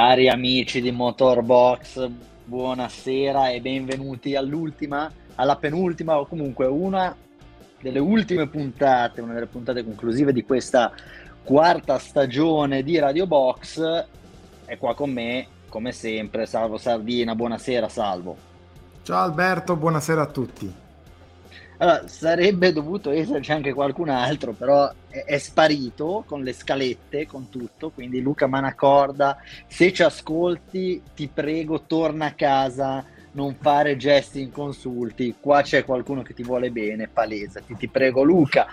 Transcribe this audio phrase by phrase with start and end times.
[0.00, 2.08] Cari amici di Motorbox,
[2.46, 7.14] buonasera e benvenuti all'ultima, alla penultima o comunque una
[7.78, 10.90] delle ultime puntate, una delle puntate conclusive di questa
[11.44, 14.06] quarta stagione di Radio Box.
[14.64, 17.34] È qua con me, come sempre, Salvo Sardina.
[17.34, 18.38] Buonasera, Salvo.
[19.02, 20.79] Ciao Alberto, buonasera a tutti.
[21.82, 27.48] Allora, sarebbe dovuto esserci anche qualcun altro, però è, è, sparito con le scalette, con
[27.48, 27.88] tutto.
[27.88, 35.36] Quindi Luca Manacorda, se ci ascolti, ti prego, torna a casa, non fare gesti inconsulti.
[35.40, 37.60] Qua c'è qualcuno che ti vuole bene, palesa.
[37.60, 38.66] Ti, ti prego, Luca.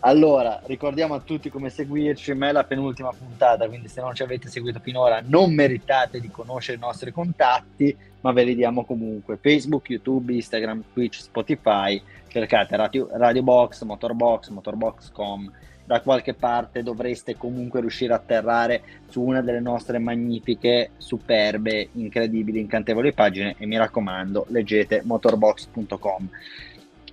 [0.00, 2.34] Allora, ricordiamo a tutti come seguirci.
[2.34, 6.28] Ma è la penultima puntata, quindi se non ci avete seguito finora, non meritate di
[6.30, 9.38] conoscere i nostri contatti, ma ve li diamo comunque.
[9.40, 15.52] Facebook, YouTube, Instagram, Twitch, Spotify cercate Radio, Radio Box, Motorbox, Motorbox.com,
[15.84, 22.60] da qualche parte dovreste comunque riuscire a atterrare su una delle nostre magnifiche, superbe, incredibili,
[22.60, 26.28] incantevoli pagine e mi raccomando, leggete motorbox.com.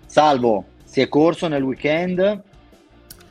[0.06, 2.42] Salvo, si è corso nel weekend,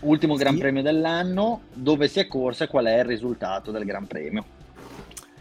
[0.01, 0.43] ultimo sì.
[0.43, 4.45] Gran Premio dell'anno, dove si è corso e qual è il risultato del Gran Premio?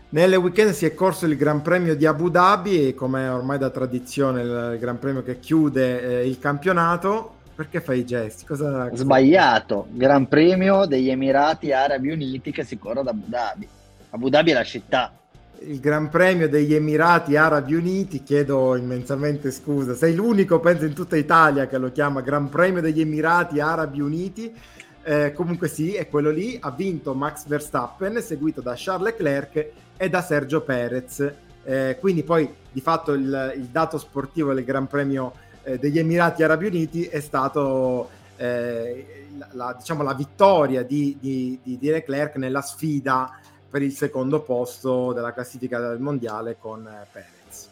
[0.09, 4.41] Nel weekend si è corso il Gran Premio di Abu Dhabi, come ormai da tradizione
[4.41, 7.33] il Gran Premio che chiude eh, il campionato.
[7.53, 8.45] Perché fai i gesti?
[8.45, 8.89] Cosa...
[8.93, 13.67] Sbagliato, Gran Premio degli Emirati Arabi Uniti che si corre ad Abu Dhabi.
[14.11, 15.11] Abu Dhabi è la città.
[15.59, 21.17] Il Gran Premio degli Emirati Arabi Uniti, chiedo immensamente scusa, sei l'unico, penso, in tutta
[21.17, 24.55] Italia che lo chiama Gran Premio degli Emirati Arabi Uniti.
[25.03, 26.57] Eh, comunque sì, è quello lì.
[26.61, 31.33] Ha vinto Max Verstappen, seguito da Charles Leclerc e da Sergio Perez.
[31.63, 36.43] Eh, quindi poi di fatto il, il, dato sportivo del Gran Premio eh, degli Emirati
[36.43, 43.37] Arabi Uniti è stato eh, la, diciamo, la, vittoria di, di, di, Leclerc nella sfida
[43.69, 47.69] per il secondo posto della classifica del mondiale con eh, Perez.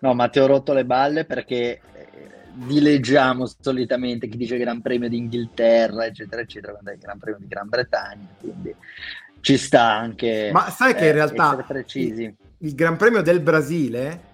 [0.00, 2.08] No, ma ti ho rotto le balle perché eh,
[2.52, 7.48] dileggiamo solitamente chi dice Gran Premio d'Inghilterra, eccetera, eccetera, quando è il Gran Premio di
[7.48, 8.26] Gran Bretagna.
[8.38, 8.74] Quindi
[9.40, 10.50] ci sta anche.
[10.52, 14.28] Ma sai che in eh, realtà il, il, Gran Premio del Brasile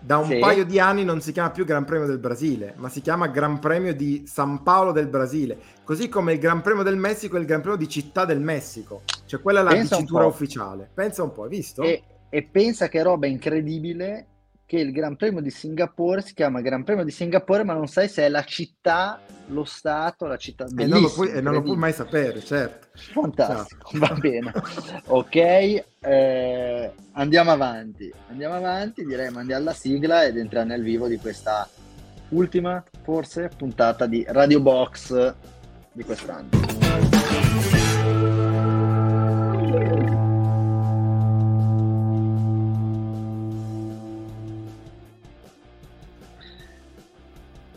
[0.00, 0.38] da un sì.
[0.38, 3.58] paio di anni non si chiama più Gran Premio del Brasile, ma si chiama Gran
[3.58, 7.46] Premio di San Paolo del Brasile, così come il Gran Premio del Messico e il
[7.46, 9.02] Gran Premio di Città del Messico.
[9.26, 10.88] Cioè quella è la pensa dicitura ufficiale.
[10.92, 11.82] Pensa un po', hai visto?
[11.82, 14.26] E, e pensa che roba incredibile
[14.70, 18.08] che il Gran Premio di Singapore si chiama Gran Premio di Singapore, ma non sai
[18.08, 20.64] se è la città, lo Stato, la città.
[20.64, 22.86] E non, lo puoi, e non lo puoi mai sapere, certo.
[22.92, 24.06] Fantastico, certo.
[24.06, 24.52] va bene.
[25.06, 28.12] ok, eh, andiamo avanti.
[28.28, 31.68] Andiamo avanti, direi mandiamo la sigla ed entriamo nel vivo di questa
[32.28, 35.34] ultima, forse, puntata di Radio Box
[35.90, 36.69] di quest'anno.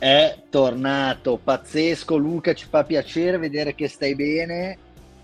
[0.03, 2.17] È tornato pazzesco.
[2.17, 4.77] Luca ci fa piacere vedere che stai bene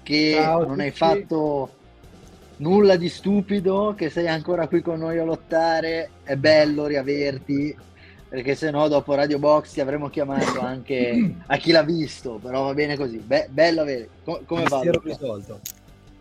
[0.04, 1.76] che Ciao non hai fatto
[2.58, 6.12] nulla di stupido che sei ancora qui con noi a lottare.
[6.24, 7.76] È bello riaverti
[8.30, 12.64] perché se no dopo Radio Box ti avremmo chiamato anche a chi l'ha visto però
[12.64, 13.18] va bene così.
[13.18, 14.08] Be- bello avere.
[14.24, 15.60] Com- come va risolto.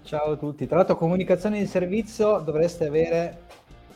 [0.03, 0.67] Ciao a tutti.
[0.67, 3.43] Tra l'altro comunicazione di servizio dovreste avere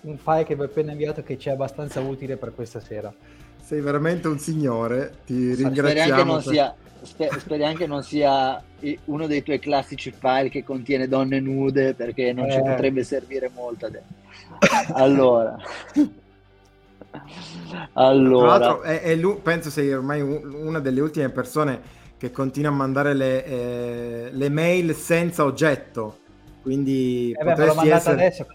[0.02, 3.12] un file che vi ho appena inviato che ci è abbastanza utile per questa sera
[3.72, 6.40] sei veramente un signore, ti ringraziamo.
[6.40, 7.40] Speriamo che, per...
[7.40, 8.62] speriamo che non sia
[9.06, 12.52] uno dei tuoi classici file che contiene donne nude perché non eh.
[12.52, 14.04] ci potrebbe servire molto adesso.
[14.92, 15.56] Allora,
[17.94, 18.58] allora.
[18.58, 21.80] Tra è, è lui, penso sei ormai una delle ultime persone
[22.18, 26.18] che continua a mandare le, eh, le mail senza oggetto.
[26.60, 28.14] Quindi eh beh, potresti essere...
[28.16, 28.46] adesso.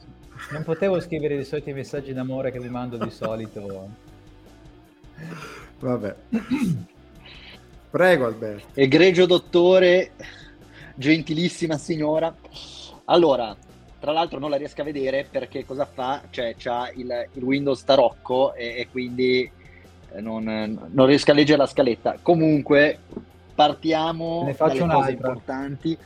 [0.51, 4.05] Non potevo scrivere i soliti messaggi d'amore che vi mando di solito.
[5.79, 6.15] Vabbè.
[7.89, 8.79] Prego Alberto.
[8.79, 10.11] Egregio dottore,
[10.95, 12.33] gentilissima signora.
[13.05, 13.55] Allora,
[13.99, 16.21] tra l'altro non la riesco a vedere perché cosa fa?
[16.29, 19.49] Cioè, c'ha il, il Windows tarocco e, e quindi
[20.11, 20.43] eh, non,
[20.91, 22.17] non, riesco a leggere la scaletta.
[22.21, 22.99] Comunque,
[23.55, 25.97] partiamo ne faccio dalle cose importanti.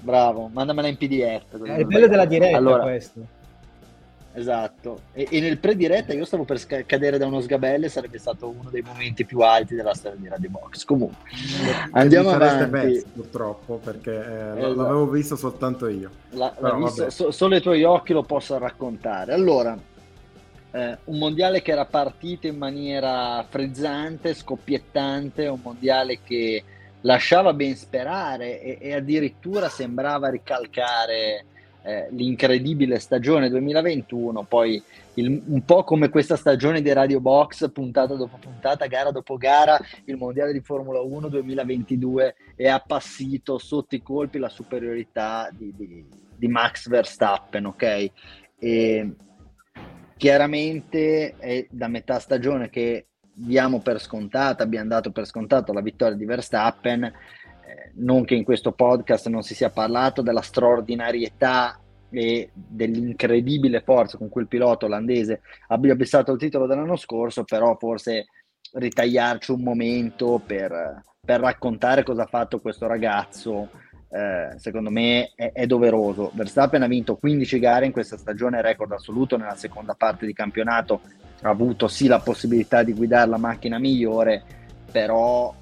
[0.00, 1.62] Bravo, mandamela in PDF.
[1.64, 3.36] È il bello della diretta allora, questo.
[4.38, 8.48] Esatto, e, e, nel pre-diretta io stavo per sc- cadere da uno sgabelle, sarebbe stato
[8.48, 10.84] uno dei momenti più alti della storia di Radio Box.
[10.84, 11.28] Comunque,
[11.90, 12.70] andiamo avanti.
[12.70, 14.74] Best, purtroppo, perché eh, esatto.
[14.74, 16.10] l'avevo visto soltanto io.
[16.30, 19.32] La, visto, so, solo i tuoi occhi lo posso raccontare.
[19.32, 19.76] Allora,
[20.70, 26.62] eh, un mondiale che era partito in maniera frizzante, scoppiettante, un mondiale che
[27.00, 31.44] lasciava ben sperare e, e addirittura sembrava ricalcare
[31.88, 34.82] eh, l'incredibile stagione 2021, poi
[35.14, 39.80] il, un po' come questa stagione di Radio Box, puntata dopo puntata, gara dopo gara,
[40.04, 46.04] il mondiale di Formula 1 2022 è appassito sotto i colpi la superiorità di, di,
[46.36, 48.10] di Max Verstappen, ok?
[48.58, 49.14] E
[50.18, 56.16] chiaramente è da metà stagione che diamo per scontata, abbiamo dato per scontato la vittoria
[56.16, 57.10] di Verstappen,
[57.94, 61.78] non che in questo podcast non si sia parlato della straordinarietà
[62.10, 67.76] e dell'incredibile forza con cui il pilota olandese abbia bissato il titolo dell'anno scorso, però
[67.76, 68.26] forse
[68.72, 73.68] ritagliarci un momento per, per raccontare cosa ha fatto questo ragazzo,
[74.10, 76.30] eh, secondo me è, è, doveroso.
[76.34, 81.00] Verstappen ha vinto 15 gare in questa stagione, record assoluto nella seconda parte di campionato,
[81.42, 84.42] ha avuto sì la possibilità di guidare la macchina migliore,
[84.90, 85.54] però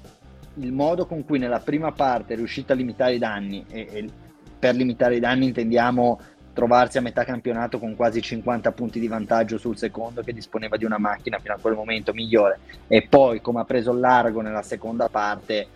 [0.59, 4.09] il modo con cui nella prima parte è riuscito a limitare i danni, e, e
[4.57, 6.19] per limitare i danni intendiamo
[6.53, 10.85] trovarsi a metà campionato con quasi 50 punti di vantaggio sul secondo che disponeva di
[10.85, 12.59] una macchina fino a quel momento migliore.
[12.87, 15.67] E poi come ha preso il largo nella seconda parte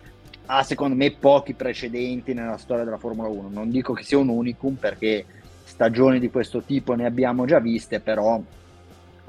[0.46, 4.28] ha secondo me pochi precedenti nella storia della Formula 1 non dico che sia un
[4.28, 5.24] unicum perché
[5.62, 8.40] stagioni di questo tipo ne abbiamo già viste però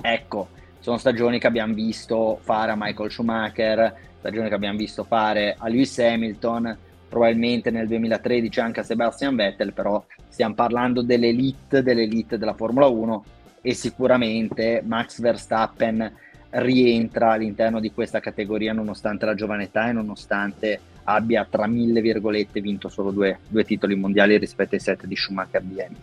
[0.01, 0.47] ecco
[0.79, 5.67] sono stagioni che abbiamo visto fare a Michael Schumacher stagioni che abbiamo visto fare a
[5.67, 6.77] Lewis Hamilton
[7.09, 13.25] probabilmente nel 2013 anche a Sebastian Vettel, però stiamo parlando dell'elite dell'elite della Formula 1
[13.61, 16.09] e sicuramente Max Verstappen
[16.51, 22.61] rientra all'interno di questa categoria nonostante la giovane età e nonostante abbia tra mille virgolette
[22.61, 25.95] vinto solo due, due titoli mondiali rispetto ai sette di Schumacher Hamilton.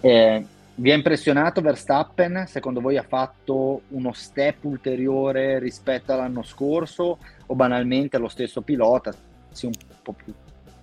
[0.00, 0.44] Eh,
[0.80, 2.46] vi ha impressionato Verstappen?
[2.46, 9.14] Secondo voi ha fatto uno step ulteriore rispetto all'anno scorso o banalmente lo stesso pilota?
[9.52, 10.32] sia un po' più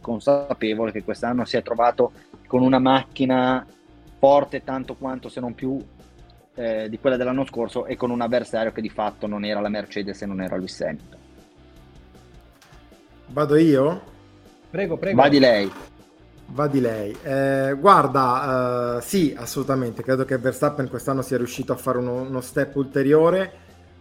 [0.02, 2.12] consapevole che quest'anno si è trovato
[2.48, 3.66] con una macchina
[4.20, 5.84] forte tanto quanto se non più
[6.56, 9.70] eh, di quella dell'anno scorso e con un avversario che di fatto non era la
[9.70, 11.20] Mercedes e non era Lewis Hamilton.
[13.28, 14.02] Vado io?
[14.70, 15.22] Prego, prego.
[15.22, 15.72] Va di lei.
[16.50, 17.16] Va di lei.
[17.24, 20.02] Eh, guarda, eh, sì, assolutamente.
[20.02, 23.52] Credo che Verstappen quest'anno sia riuscito a fare uno, uno step ulteriore.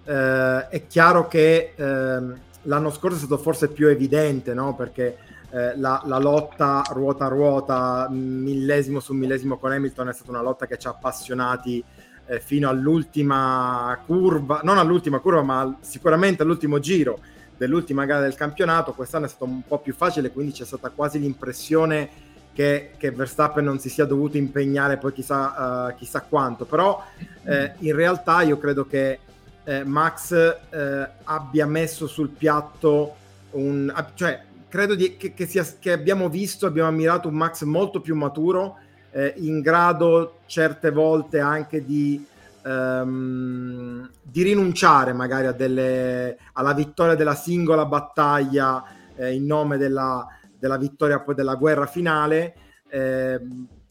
[0.05, 4.77] Eh, è chiaro che ehm, l'anno scorso è stato forse più evidente, no?
[4.77, 5.19] perché
[5.51, 10.43] eh, la, la, lotta ruota a ruota, millesimo su millesimo con Hamilton è stata una
[10.43, 11.83] lotta che ci ha appassionati
[12.27, 17.19] eh, fino all'ultima curva, non all'ultima curva, ma sicuramente all'ultimo giro
[17.57, 18.93] dell'ultima gara del campionato.
[18.93, 22.26] Quest'anno è stato un po' più facile, quindi c'è stata quasi l'impressione
[22.57, 27.05] che, che Verstappen non si sia dovuto impegnare poi chissà, uh, chissà quanto, però
[27.45, 29.19] eh, in realtà io credo che
[29.65, 33.15] eh, Max eh, abbia messo sul piatto
[33.51, 33.93] un...
[34.15, 38.17] cioè credo di, che, che, sia, che, abbiamo visto, abbiamo ammirato un Max molto più
[38.17, 38.79] maturo,
[39.11, 42.25] eh, in grado certe volte anche di,
[42.65, 48.83] um, di rinunciare magari delle, alla vittoria della singola battaglia
[49.15, 50.27] eh, in nome della,
[50.59, 52.55] della, vittoria poi della guerra finale,
[52.89, 53.41] eh,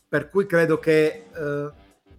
[0.07, 1.71] per cui credo che eh,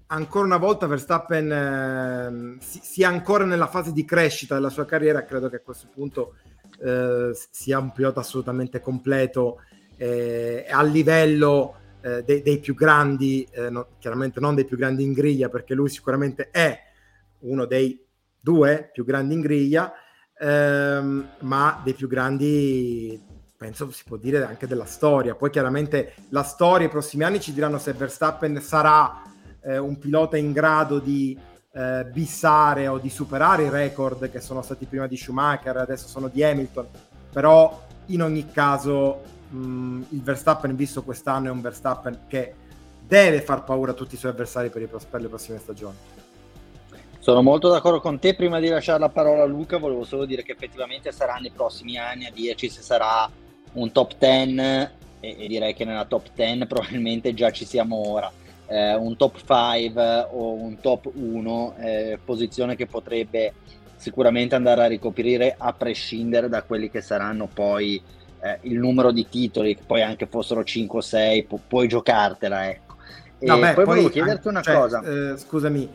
[0.07, 5.49] ancora una volta Verstappen eh, sia ancora nella fase di crescita della sua carriera, credo
[5.49, 6.35] che a questo punto
[6.85, 9.61] eh, sia un pilota assolutamente completo
[9.97, 15.03] eh, a livello eh, dei, dei, più grandi, eh, no, chiaramente non dei più grandi
[15.03, 16.79] in griglia, perché lui sicuramente è
[17.41, 18.05] uno dei
[18.39, 19.93] due più grandi in griglia,
[20.39, 23.21] ehm, ma dei più grandi
[23.57, 25.35] penso si può dire anche della storia.
[25.35, 29.23] Poi chiaramente la storia, i prossimi anni ci diranno se Verstappen sarà
[29.63, 31.39] eh, un pilota in grado di
[31.73, 36.29] eh, bissare o di superare i record che sono stati prima di Schumacher, adesso sono
[36.29, 36.87] di Hamilton,
[37.33, 42.55] però in ogni caso mh, il Verstappen visto quest'anno è un Verstappen che
[43.07, 45.97] deve far paura a tutti i suoi avversari per, i, per le prossime stagioni.
[47.19, 48.37] Sono molto d'accordo con te.
[48.37, 51.99] Prima di lasciare la parola a Luca, volevo solo dire che effettivamente sarà nei prossimi
[51.99, 53.29] anni a dirci se sarà
[53.77, 54.89] un top 10 e,
[55.21, 58.31] e direi che nella top 10 probabilmente già ci siamo ora
[58.67, 63.55] eh, un top 5 o un top 1, eh, posizione che potrebbe
[63.97, 68.01] sicuramente andare a ricoprire a prescindere da quelli che saranno poi
[68.41, 72.69] eh, il numero di titoli, che poi anche fossero 5 o 6, pu- puoi giocartela.
[72.69, 72.97] Ecco.
[73.39, 75.03] E no, beh, poi, volevo chiederti una cioè, cosa.
[75.03, 75.89] Eh, scusami,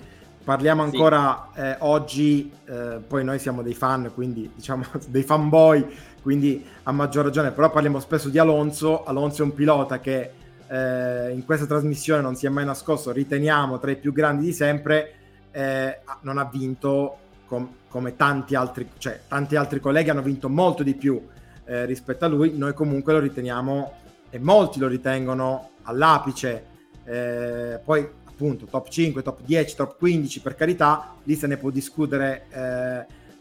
[0.44, 1.60] parliamo ancora sì.
[1.60, 5.86] eh, oggi, eh, poi noi siamo dei fan, quindi diciamo dei fanboy,
[6.22, 9.04] quindi a maggior ragione, però parliamo spesso di Alonso.
[9.04, 10.32] Alonso è un pilota che
[10.68, 14.54] eh, in questa trasmissione non si è mai nascosto, riteniamo tra i più grandi di
[14.54, 15.14] sempre,
[15.52, 20.84] eh, non ha vinto com- come tanti altri, cioè tanti altri colleghi hanno vinto molto
[20.84, 21.22] di più
[21.66, 23.94] eh, rispetto a lui, noi comunque lo riteniamo
[24.30, 26.66] e molti lo ritengono all'apice.
[27.04, 31.70] Eh, poi appunto top 5, top 10, top 15 per carità, lì se ne può
[31.70, 32.46] discutere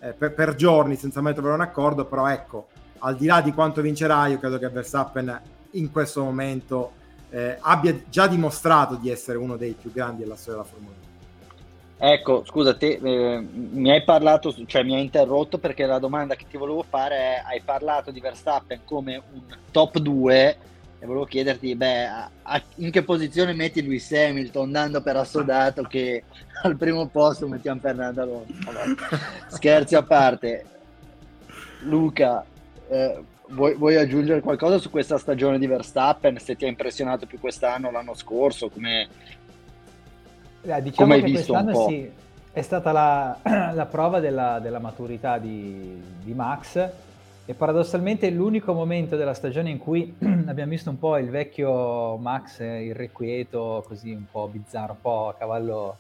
[0.01, 3.53] eh, per, per, giorni senza mai trovare un accordo, però ecco, al di là di
[3.53, 5.41] quanto vincerà, io credo che Verstappen
[5.73, 6.93] in questo momento
[7.31, 11.09] eh, abbia già dimostrato di essere uno dei più grandi della storia della Formula 1.
[12.03, 16.47] Ecco, scusa, te, eh, mi hai parlato, cioè mi hai interrotto perché la domanda che
[16.49, 20.57] ti volevo fare è, hai parlato di Verstappen come un top 2
[21.03, 25.83] e volevo chiederti, beh, a, a, in che posizione metti Lewis Hamilton, dando per assodato
[25.85, 26.25] che
[26.63, 28.53] al primo posto mettiamo Fernando Alonso?
[29.49, 30.65] Scherzi a parte,
[31.85, 32.45] Luca,
[32.91, 36.39] eh, vuoi, vuoi, aggiungere qualcosa su questa stagione di Verstappen?
[36.39, 38.69] Se ti ha impressionato più quest'anno o l'anno scorso?
[38.69, 39.09] Come,
[40.61, 42.11] eh, diciamo come che quest'anno sì,
[42.53, 43.39] è stata la,
[43.73, 47.09] la prova della, della maturità di, di Max
[47.51, 50.15] e paradossalmente l'unico momento della stagione in cui
[50.47, 55.35] abbiamo visto un po' il vecchio Max irrequieto, così un po' bizzarro, un po' a
[55.35, 55.97] cavallo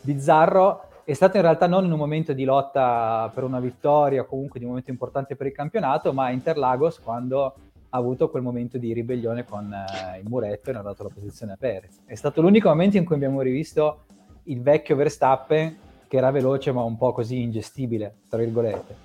[0.00, 4.24] bizzarro, è stato in realtà non in un momento di lotta per una vittoria o
[4.24, 7.44] comunque di un momento importante per il campionato, ma a Interlagos quando
[7.90, 11.10] ha avuto quel momento di ribellione con eh, il muretto e non ha dato la
[11.12, 12.00] posizione a Perez.
[12.06, 14.04] È stato l'unico momento in cui abbiamo rivisto
[14.44, 15.76] il vecchio Verstappen
[16.08, 19.04] che era veloce ma un po' così ingestibile, tra virgolette.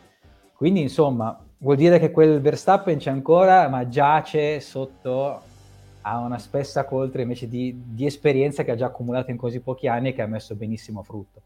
[0.54, 5.42] Quindi insomma, vuol dire che quel Verstappen c'è ancora, ma giace sotto
[6.02, 9.88] a una spessa coltre invece di, di esperienza che ha già accumulato in così pochi
[9.88, 11.42] anni e che ha messo benissimo frutto.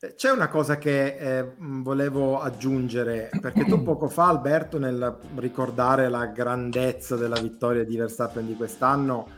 [0.00, 6.08] Eh, c'è una cosa che eh, volevo aggiungere, perché tu poco fa, Alberto, nel ricordare
[6.08, 9.28] la grandezza della vittoria di Verstappen di quest'anno,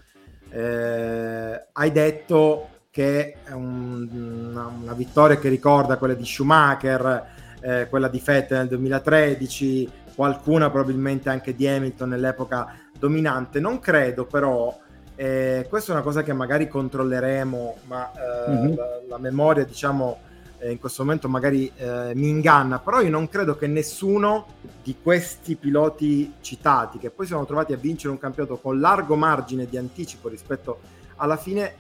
[0.49, 7.34] eh, hai detto che è un, una, una, vittoria che ricorda quella di Schumacher,
[7.65, 13.59] eh, quella di Vettel nel 2013, qualcuna probabilmente anche di Hamilton nell'epoca dominante.
[13.59, 14.79] Non credo però,
[15.17, 18.75] eh, questa è una cosa che magari controlleremo, ma eh, mm-hmm.
[18.75, 20.19] la, la, memoria diciamo
[20.59, 24.47] eh, in questo momento magari eh, mi inganna, però io non credo che nessuno
[24.83, 29.67] di questi piloti citati, che poi sono trovati a vincere un campionato con largo margine
[29.67, 30.81] di anticipo rispetto
[31.17, 31.77] alla fine,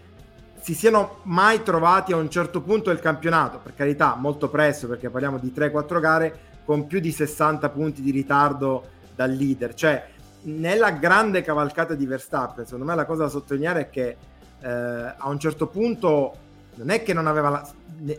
[0.64, 5.10] si siano mai trovati a un certo punto del campionato, per carità, molto presto, perché
[5.10, 9.74] parliamo di 3-4 gare con più di 60 punti di ritardo dal leader.
[9.74, 10.08] Cioè,
[10.44, 14.16] nella grande cavalcata di Verstappen, secondo me la cosa da sottolineare è che
[14.62, 16.34] eh, a un certo punto
[16.76, 17.70] non è che non aveva la,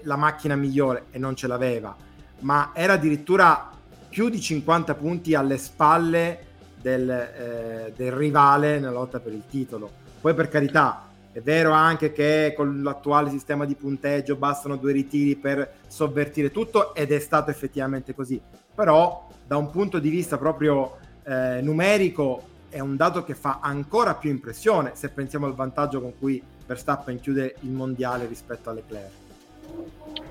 [0.03, 1.95] la, macchina migliore e non ce l'aveva,
[2.41, 3.71] ma era addirittura
[4.07, 6.45] più di 50 punti alle spalle
[6.79, 9.89] del, eh, del rivale nella lotta per il titolo.
[10.21, 15.35] Poi per carità, è vero anche che con l'attuale sistema di punteggio bastano due ritiri
[15.35, 18.39] per sovvertire tutto ed è stato effettivamente così.
[18.73, 24.15] Però da un punto di vista proprio eh, numerico è un dato che fa ancora
[24.15, 29.11] più impressione se pensiamo al vantaggio con cui Verstappen chiude il mondiale rispetto a Leclerc.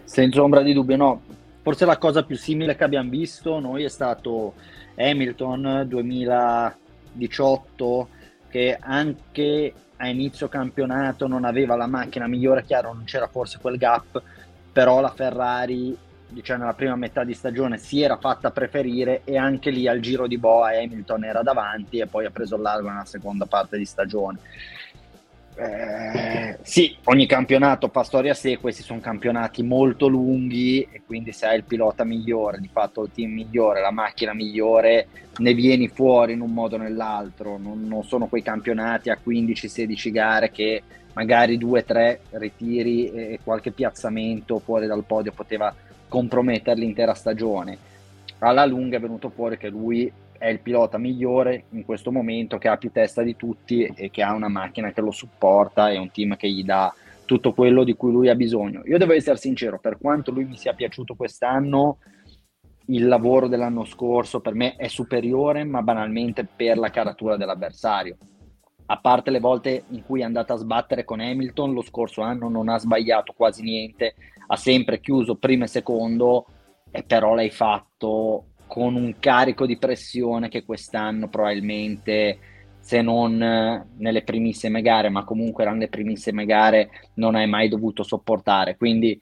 [0.04, 1.20] Senza ombra di dubbio, no.
[1.60, 4.54] Forse la cosa più simile che abbiamo visto noi è stato
[4.96, 8.08] Hamilton 2018
[8.48, 13.76] che anche a inizio campionato non aveva la macchina migliore, chiaro non c'era forse quel
[13.76, 14.22] gap,
[14.72, 15.96] però la Ferrari
[16.26, 20.26] diciamo nella prima metà di stagione si era fatta preferire e anche lì al giro
[20.26, 23.84] di boa Hamilton era davanti e poi ha preso il largo nella seconda parte di
[23.84, 24.38] stagione.
[25.56, 31.32] Eh, sì, ogni campionato fa storia a sé, questi sono campionati molto lunghi e quindi
[31.32, 35.06] se hai il pilota migliore, di fatto il team migliore, la macchina migliore,
[35.38, 40.10] ne vieni fuori in un modo o nell'altro, non, non sono quei campionati a 15-16
[40.10, 40.82] gare che
[41.12, 45.72] magari 2-3 ritiri e qualche piazzamento fuori dal podio poteva
[46.08, 47.78] compromettere l'intera stagione.
[48.38, 50.10] Alla lunga è venuto fuori che lui
[50.44, 54.22] è il pilota migliore in questo momento, che ha più testa di tutti e che
[54.22, 57.94] ha una macchina che lo supporta e un team che gli dà tutto quello di
[57.94, 58.82] cui lui ha bisogno.
[58.84, 61.96] Io devo essere sincero, per quanto lui mi sia piaciuto quest'anno,
[62.88, 68.18] il lavoro dell'anno scorso per me è superiore, ma banalmente per la caratura dell'avversario.
[68.84, 72.50] A parte le volte in cui è andata a sbattere con Hamilton, lo scorso anno
[72.50, 74.14] non ha sbagliato quasi niente,
[74.48, 76.44] ha sempre chiuso primo e secondo,
[76.90, 82.38] e però l'hai fatto con un carico di pressione che quest'anno probabilmente
[82.80, 88.02] se non nelle primissime gare, ma comunque erano le primissime gare, non hai mai dovuto
[88.02, 88.76] sopportare.
[88.76, 89.16] Quindi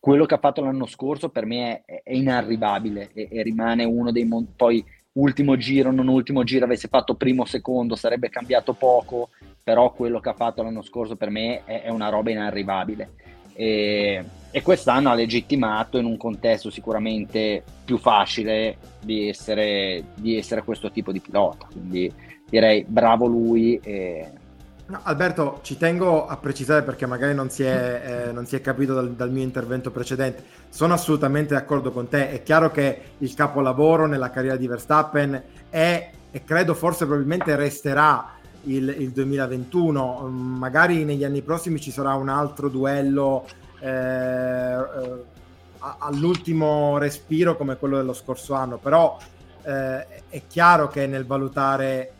[0.00, 4.10] quello che ha fatto l'anno scorso per me è, è inarrivabile e, e, rimane uno
[4.10, 8.72] dei mon- poi ultimo giro, non ultimo giro, avesse fatto primo o secondo, sarebbe cambiato
[8.72, 9.28] poco,
[9.62, 13.10] però quello che ha fatto l'anno scorso per me è, è una roba inarrivabile.
[13.54, 14.24] E,
[14.56, 20.90] e quest'anno ha legittimato in un contesto sicuramente più facile di essere, di essere questo
[20.90, 21.66] tipo di pilota.
[21.70, 22.10] Quindi
[22.48, 24.30] direi bravo lui e,
[24.86, 28.62] No, Alberto, ci tengo a precisare perché magari non si è, eh, non si è
[28.62, 30.42] capito dal, dal, mio intervento precedente.
[30.70, 32.30] Sono assolutamente d'accordo con te.
[32.30, 38.36] È chiaro che il capolavoro nella carriera di Verstappen è, e credo forse probabilmente resterà
[38.62, 40.28] il, il 2021.
[40.30, 43.44] Magari negli anni prossimi ci sarà un altro duello
[43.80, 45.24] eh, eh,
[45.78, 49.18] all'ultimo respiro come quello dello scorso anno, però
[49.62, 52.12] eh, è chiaro che nel valutare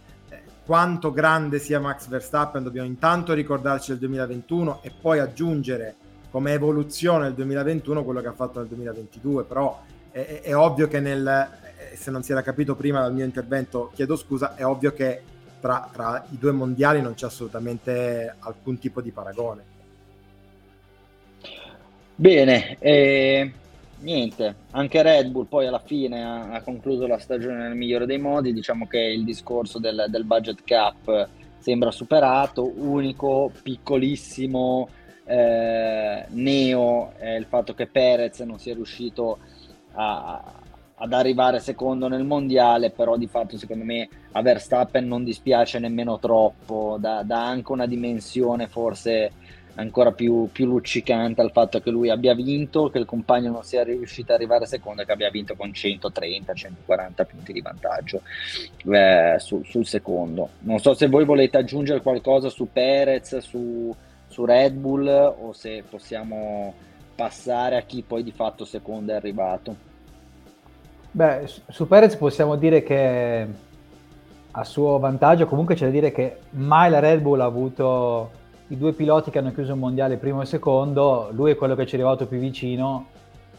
[0.66, 5.94] quanto grande sia Max Verstappen dobbiamo intanto ricordarci del 2021 e poi aggiungere
[6.28, 10.98] come evoluzione del 2021 quello che ha fatto nel 2022 però è, è, ovvio che
[10.98, 14.92] nel eh, se non si era capito prima dal mio intervento chiedo scusa è ovvio
[14.92, 15.22] che
[15.60, 19.75] tra, tra i due mondiali non c'è assolutamente alcun tipo di paragone
[22.16, 23.52] bene eh,
[24.00, 28.18] niente, anche Red Bull poi alla fine ha, ha, concluso la stagione nel migliore dei
[28.18, 34.88] modi, diciamo che il discorso del, del budget cap sembra superato, unico, piccolissimo
[35.24, 39.38] eh, neo è il fatto che Perez non sia riuscito
[39.92, 40.40] a,
[40.94, 46.18] ad arrivare secondo nel mondiale, però di fatto secondo me a Verstappen non dispiace nemmeno
[46.18, 49.32] troppo, dà, dà anche una dimensione forse
[49.76, 53.82] ancora più, più, luccicante al fatto che lui abbia vinto, che il compagno non sia
[53.82, 58.22] riuscito ad arrivare secondo e che abbia vinto con 130-140 punti di vantaggio
[58.86, 60.50] eh, sul, sul, secondo.
[60.60, 63.94] Non so se voi volete aggiungere qualcosa su Perez, su,
[64.26, 66.74] su Red Bull o se possiamo
[67.14, 69.94] passare a chi poi di fatto secondo è arrivato.
[71.10, 73.46] Beh, su Perez possiamo dire che
[74.50, 78.35] a suo vantaggio comunque c'è da dire che mai la Red Bull ha avuto
[78.68, 81.86] i due piloti che hanno chiuso il mondiale primo e secondo, lui è quello che
[81.86, 83.06] ci è arrivato più vicino,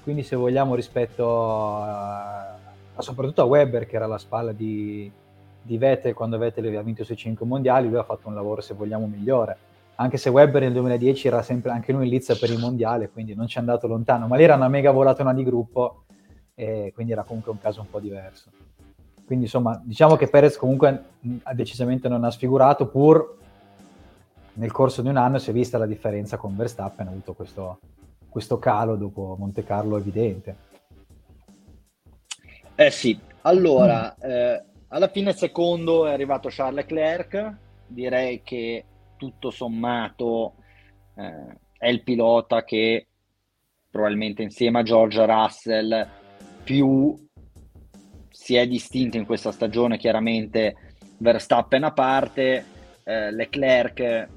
[0.04, 2.52] quindi se vogliamo rispetto a,
[2.94, 5.10] a soprattutto a Webber che era alla spalla di,
[5.62, 8.62] di Vettel quando Vettel aveva vinto i suoi 5 mondiali, lui ha fatto un lavoro
[8.62, 9.58] se vogliamo migliore.
[9.96, 13.34] Anche se Webber nel 2010 era sempre anche lui in lizza per il mondiale, quindi
[13.34, 16.04] non ci è andato lontano, ma lì era una mega volatona di gruppo
[16.54, 18.52] e quindi era comunque un caso un po' diverso.
[19.26, 21.04] Quindi insomma, diciamo che Perez comunque
[21.54, 23.38] decisamente non ha sfigurato, pur
[24.58, 27.80] nel corso di un anno si è vista la differenza con Verstappen, ha avuto questo,
[28.30, 30.66] questo calo dopo Monte Carlo evidente.
[32.76, 34.30] Eh sì, allora, mm.
[34.30, 37.56] eh, alla fine secondo è arrivato Charles Leclerc,
[37.88, 38.84] direi che
[39.16, 40.54] tutto sommato
[41.16, 43.08] eh, è il pilota che
[43.90, 46.08] probabilmente insieme a George Russell
[46.64, 47.16] più
[48.30, 50.76] si è distinto in questa stagione, chiaramente
[51.18, 52.66] Verstappen a parte,
[53.04, 54.36] eh, Leclerc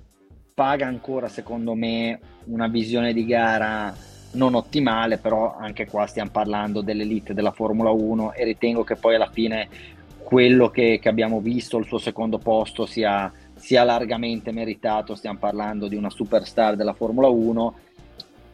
[0.60, 3.96] paga ancora secondo me una visione di gara
[4.32, 9.14] non ottimale, però anche qua stiamo parlando dell'elite della Formula 1 e ritengo che poi
[9.14, 9.70] alla fine
[10.18, 15.14] quello che, che abbiamo visto, il suo secondo posto, sia, sia, largamente meritato.
[15.14, 17.74] Stiamo parlando di una superstar della Formula 1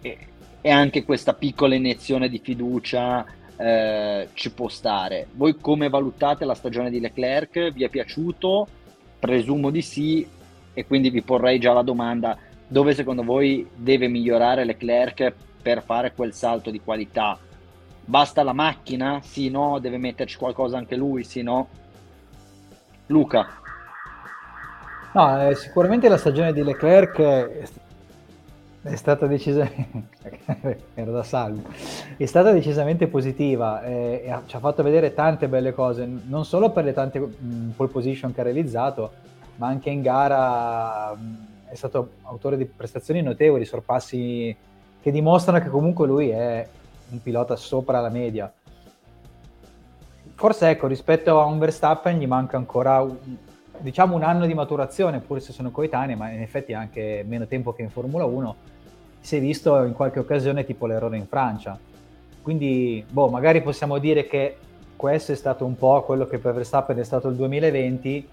[0.02, 0.18] e,
[0.60, 5.26] e anche questa piccola iniezione di fiducia eh, ci può stare.
[5.32, 7.72] Voi come valutate la stagione di Leclerc?
[7.72, 8.68] Vi è piaciuto?
[9.18, 10.24] Presumo di sì,
[10.78, 12.36] e quindi vi porrei già la domanda
[12.68, 17.38] dove secondo voi deve migliorare Leclerc per fare quel salto di qualità?
[18.04, 19.20] Basta la macchina?
[19.22, 19.78] Sì, no?
[19.78, 21.24] Deve metterci qualcosa anche lui?
[21.24, 21.68] Sì, no?
[23.06, 23.48] Luca.
[25.14, 27.20] No, eh, sicuramente la stagione di Leclerc
[28.82, 30.04] è stata decisamente
[30.94, 31.62] era da salvo
[32.16, 36.84] è stata decisamente positiva eh, ci ha fatto vedere tante belle cose non solo per
[36.84, 39.10] le tante mh, pole position che ha realizzato
[39.56, 41.16] ma anche in gara
[41.68, 44.56] è stato autore di prestazioni notevoli, sorpassi
[45.00, 46.66] che dimostrano che comunque lui è
[47.10, 48.52] un pilota sopra la media.
[50.34, 53.16] Forse ecco, rispetto a un Verstappen gli manca ancora un,
[53.78, 57.72] diciamo un anno di maturazione, pur se sono coetanei, ma in effetti anche meno tempo
[57.72, 58.56] che in Formula 1.
[59.20, 61.78] Si è visto in qualche occasione tipo l'errore in Francia.
[62.42, 64.56] Quindi, boh, magari possiamo dire che
[64.94, 68.28] questo è stato un po' quello che per Verstappen è stato il 2020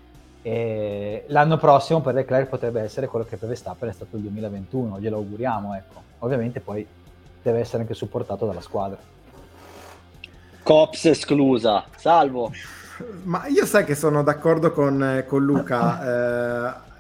[0.45, 4.99] e l'anno prossimo per Leclerc potrebbe essere quello che per Verstappen è stato il 2021,
[4.99, 6.01] glielo auguriamo, ecco.
[6.19, 6.85] Ovviamente poi
[7.41, 8.97] deve essere anche supportato dalla squadra.
[10.61, 12.51] Cops esclusa, salvo.
[13.23, 16.91] Ma io sai che sono d'accordo con, con Luca, eh,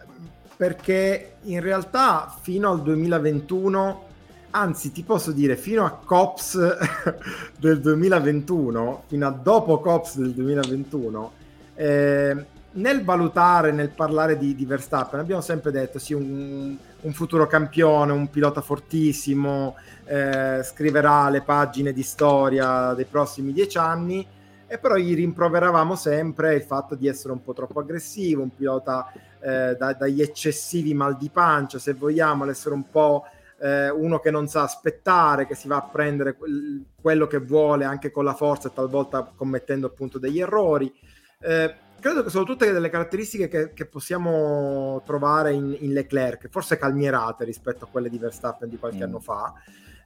[0.55, 4.05] perché in realtà fino al 2021,
[4.51, 6.77] anzi ti posso dire fino a Cops
[7.59, 11.31] del 2021, fino a dopo Cops del 2021,
[11.75, 17.45] eh, nel valutare, nel parlare di, di, Verstappen, abbiamo sempre detto sì, un, un futuro
[17.47, 24.25] campione, un pilota fortissimo, eh, scriverà le pagine di storia dei prossimi dieci anni.
[24.65, 29.11] e però gli rimproveravamo sempre il fatto di essere un po' troppo aggressivo, un pilota
[29.39, 33.25] eh, da, dagli eccessivi mal di pancia, se vogliamo, essere un po'
[33.59, 36.35] eh, uno che non sa aspettare, che si va a prendere
[36.99, 40.91] quello che vuole anche con la forza e talvolta commettendo appunto degli errori.
[41.39, 46.77] Eh, credo che sono tutte delle caratteristiche che, che possiamo trovare in, in, Leclerc, forse
[46.77, 49.03] calmierate rispetto a quelle di Verstappen di qualche mm.
[49.03, 49.53] anno fa.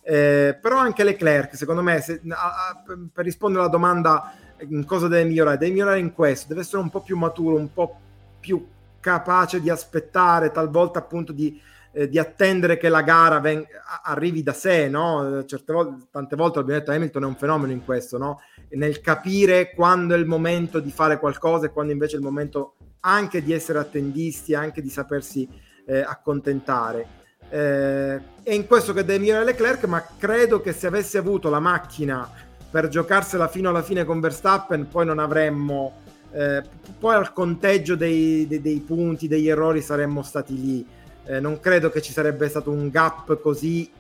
[0.04, 5.08] Eh, però anche Leclerc, secondo me, se, a, a, per rispondere alla domanda in cosa
[5.08, 8.00] deve migliorare, deve migliorare in questo, deve essere un po' più maturo, un po'
[8.40, 8.64] più
[9.00, 11.60] capace di aspettare, talvolta appunto di,
[11.94, 13.66] eh, di attendere che la gara ven-
[14.04, 15.44] arrivi da sé, no?
[15.48, 18.40] Certe volte, tante volte l'abbiamo detto, Hamilton è un fenomeno in questo, no?
[18.70, 22.76] Nel capire quando è il momento di fare qualcosa e quando invece è il momento
[23.02, 25.48] anche di essere attendisti, anche di sapersi
[25.86, 27.08] eh, accontentare.
[27.50, 31.60] Eh, è in questo che deve migliorare Leclerc, ma credo che se avesse avuto la
[31.60, 32.30] macchina
[32.70, 36.06] per giocarsela fino alla fine con Verstappen, poi non avremmo...
[36.32, 36.62] Eh,
[37.00, 40.86] poi al conteggio dei, dei, dei punti, degli errori saremmo stati lì
[41.28, 43.92] eh, non credo che ci sarebbe stato un gap così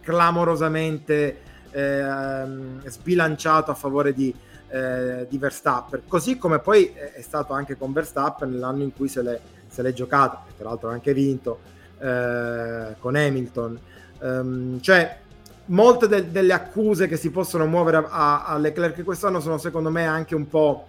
[0.00, 1.40] clamorosamente
[1.76, 4.34] eh, sbilanciato a favore di,
[4.68, 9.20] eh, di, Verstappen, così come poi è stato anche con Verstappen l'anno in cui se
[9.20, 11.58] l'è, se l'è giocata, tra l'altro ha anche vinto
[11.98, 13.78] eh, con Hamilton.
[14.18, 15.18] Um, cioè,
[15.66, 20.06] molte de- delle accuse che si possono muovere a, a Leclerc quest'anno sono secondo me
[20.06, 20.86] anche un po'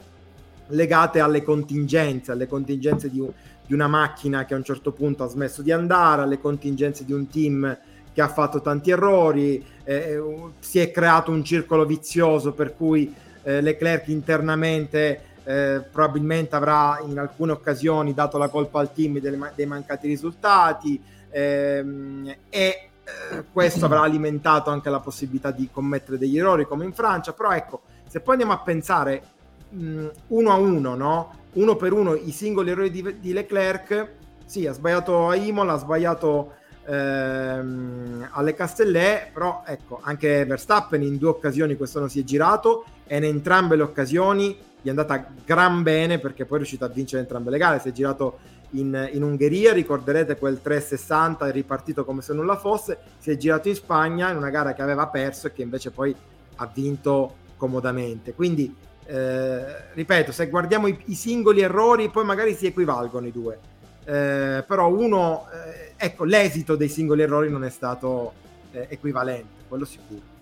[0.68, 3.30] legate alle contingenze, alle contingenze di un,
[3.66, 7.12] di una macchina che a un certo punto ha smesso di andare, alle contingenze di
[7.12, 7.78] un team
[8.18, 10.20] che ha fatto tanti errori, eh,
[10.58, 17.20] si è creato un circolo vizioso per cui eh, Leclerc internamente eh, probabilmente avrà in
[17.20, 21.00] alcune occasioni dato la colpa al team dei, dei mancati risultati
[21.30, 26.94] ehm, e eh, questo avrà alimentato anche la possibilità di commettere degli errori come in
[26.94, 29.22] Francia, però ecco, se poi andiamo a pensare
[29.70, 31.34] mh, uno a uno, no?
[31.54, 34.14] uno per uno i singoli errori di, di Leclerc.
[34.44, 36.54] Sì, ha sbagliato a Imola, ha sbagliato
[36.88, 43.18] ehm, alle Castellè, però ecco, anche Verstappen in due occasioni quest'anno si è girato e
[43.18, 47.22] in entrambe le occasioni gli è andata gran bene perché poi è riuscito a vincere
[47.22, 47.80] entrambe le gare.
[47.80, 48.40] Si è girato
[48.72, 53.68] in, in, Ungheria, ricorderete quel 360 è ripartito come se nulla fosse, si è girato
[53.68, 56.16] in Spagna in una gara che aveva perso e che invece poi
[56.56, 58.34] ha vinto comodamente.
[58.34, 58.74] Quindi
[59.06, 63.60] eh, ripeto, se guardiamo i, i, singoli errori, poi magari si equivalgono i due.
[64.04, 68.34] Eh, però uno, eh, ecco, l'esito dei singoli errori non è stato
[68.72, 70.36] eh, equivalente, quello sicuro.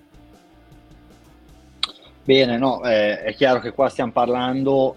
[2.23, 4.95] Bene, no, eh, è chiaro che qua stiamo parlando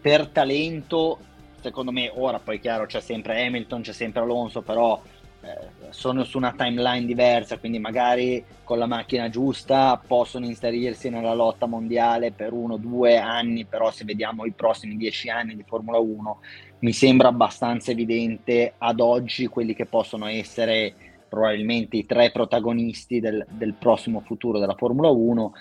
[0.00, 1.18] per talento,
[1.60, 5.00] secondo me, ora poi è chiaro c'è sempre Hamilton, c'è sempre Alonso, però
[5.40, 11.32] eh, sono su una timeline diversa, quindi magari con la macchina giusta possono inserirsi nella
[11.32, 15.64] lotta mondiale per uno o due anni, però se vediamo i prossimi dieci anni di
[15.64, 16.40] Formula 1
[16.80, 20.94] mi sembra abbastanza evidente ad oggi quelli che possono essere
[21.28, 25.52] probabilmente i tre protagonisti del, del prossimo futuro della Formula 1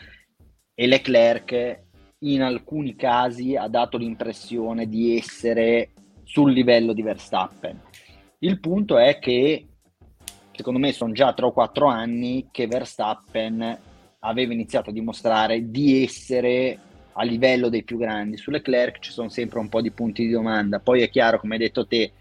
[0.74, 1.86] e Leclerc
[2.20, 5.90] in alcuni casi ha dato l'impressione di essere
[6.24, 7.80] sul livello di Verstappen.
[8.40, 9.68] Il punto è che
[10.52, 13.80] secondo me sono già 3 o 4 anni che Verstappen
[14.20, 16.80] aveva iniziato a dimostrare di essere
[17.18, 18.38] a livello dei più grandi.
[18.38, 20.80] Su Leclerc ci sono sempre un po' di punti di domanda.
[20.80, 22.12] Poi è chiaro, come hai detto te,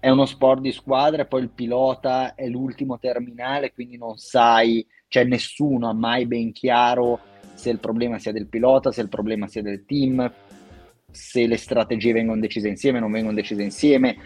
[0.00, 5.24] è uno sport di squadra, poi il pilota è l'ultimo terminale, quindi non sai, cioè
[5.24, 7.20] nessuno ha mai ben chiaro
[7.54, 10.32] se il problema sia del pilota, se il problema sia del team,
[11.10, 14.16] se le strategie vengono decise insieme, non vengono decise insieme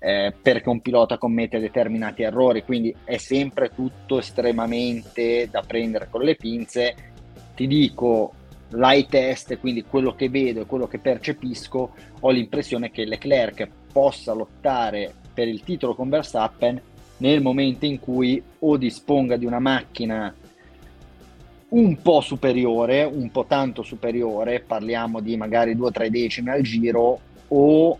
[0.00, 6.22] eh, perché un pilota commette determinati errori, quindi è sempre tutto estremamente da prendere con
[6.22, 6.94] le pinze.
[7.54, 8.32] Ti dico,
[8.70, 14.32] l'eye test, quindi quello che vedo e quello che percepisco, ho l'impressione che Leclerc possa
[14.32, 16.80] lottare per il titolo con Verstappen
[17.18, 20.34] nel momento in cui o disponga di una macchina
[21.70, 26.62] un po' superiore, un po' tanto superiore, parliamo di magari due o tre decimi al
[26.62, 27.98] giro, o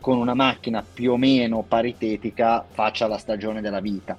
[0.00, 4.16] con una macchina più o meno paritetica faccia la stagione della vita.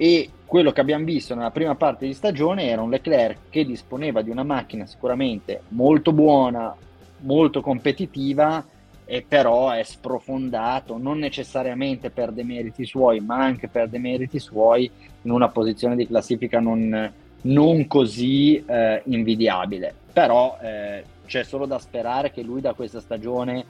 [0.00, 4.22] E quello che abbiamo visto nella prima parte di stagione era un Leclerc che disponeva
[4.22, 6.74] di una macchina sicuramente molto buona,
[7.18, 8.64] molto competitiva,
[9.04, 14.88] e però è sprofondato, non necessariamente per demeriti suoi, ma anche per demeriti suoi,
[15.22, 19.94] in una posizione di classifica non, non così eh, invidiabile.
[20.12, 23.64] Però eh, c'è solo da sperare che lui da questa stagione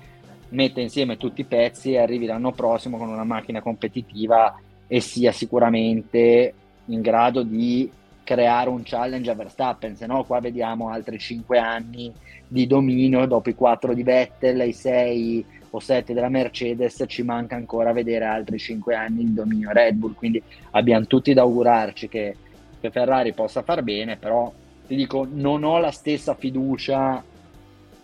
[0.50, 4.54] metta insieme tutti i pezzi e arrivi l'anno prossimo con una macchina competitiva
[4.88, 6.53] e sia sicuramente
[6.87, 7.88] in grado di
[8.24, 12.12] creare un challenge a Verstappen, se no qua vediamo altri 5 anni
[12.46, 17.57] di dominio dopo i 4 di Vettel, i 6 o 7 della Mercedes, ci manca
[17.57, 22.37] ancora vedere altri 5 anni di dominio Red Bull, quindi abbiamo tutti da augurarci che,
[22.81, 24.53] che Ferrari possa far bene, però
[24.87, 27.22] ti dico, non ho la stessa fiducia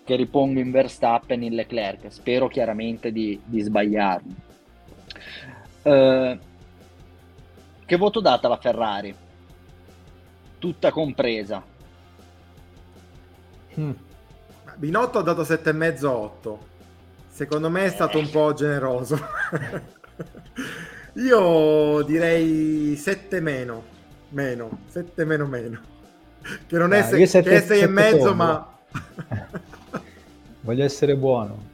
[0.05, 4.35] che ripongo in Verstappen in Leclerc, spero chiaramente di, di sbagliarmi.
[5.83, 6.39] Uh,
[7.87, 9.15] che voto data la Ferrari?
[10.59, 11.63] Tutta compresa.
[13.77, 13.93] Hmm.
[14.77, 16.59] Binotto ha dato 7,5-8.
[17.29, 19.19] Secondo me è stato un po' generoso.
[21.15, 23.85] Io direi 7 meno.
[24.31, 24.79] Meno.
[24.89, 25.81] 7 meno meno.
[26.67, 28.77] Che non ah, è 6 e mezzo, ma...
[30.61, 31.73] Voglio essere buono.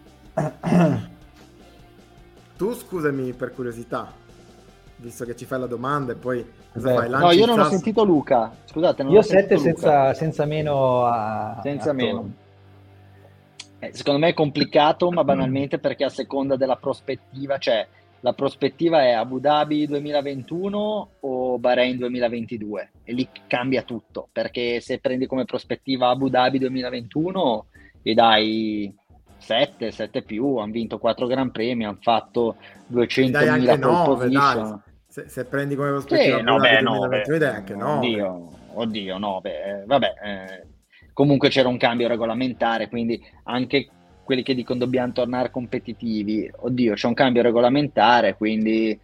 [2.57, 4.13] tu scusami per curiosità,
[5.01, 7.09] visto che ci fai la domanda e poi cosa fai?
[7.09, 8.53] no, io non ho sentito Luca.
[8.65, 11.05] Scusate, non io 7 senza, senza, meno.
[11.05, 12.33] A, senza a meno.
[13.79, 17.87] Eh, secondo me è complicato, ma banalmente perché a seconda della prospettiva, cioè
[18.21, 24.99] la prospettiva è Abu Dhabi 2021 o Bahrain 2022 e lì cambia tutto perché se
[24.99, 27.67] prendi come prospettiva Abu Dhabi 2021
[28.03, 28.95] gli dai
[29.39, 32.57] 7, 7 più, hanno vinto 4 Gran Premi, hanno fatto
[32.93, 34.83] 200.000 pole position.
[35.11, 37.25] Se, se, prendi come prospettiva sì, 9, 9.
[37.37, 37.97] dai anche 9.
[37.97, 39.51] Oddio, oddio 9.
[39.51, 40.67] Eh, vabbè, eh,
[41.13, 43.89] comunque c'era un cambio regolamentare, quindi anche
[44.23, 48.97] quelli che dicono dobbiamo tornare competitivi, oddio, c'è un cambio regolamentare, quindi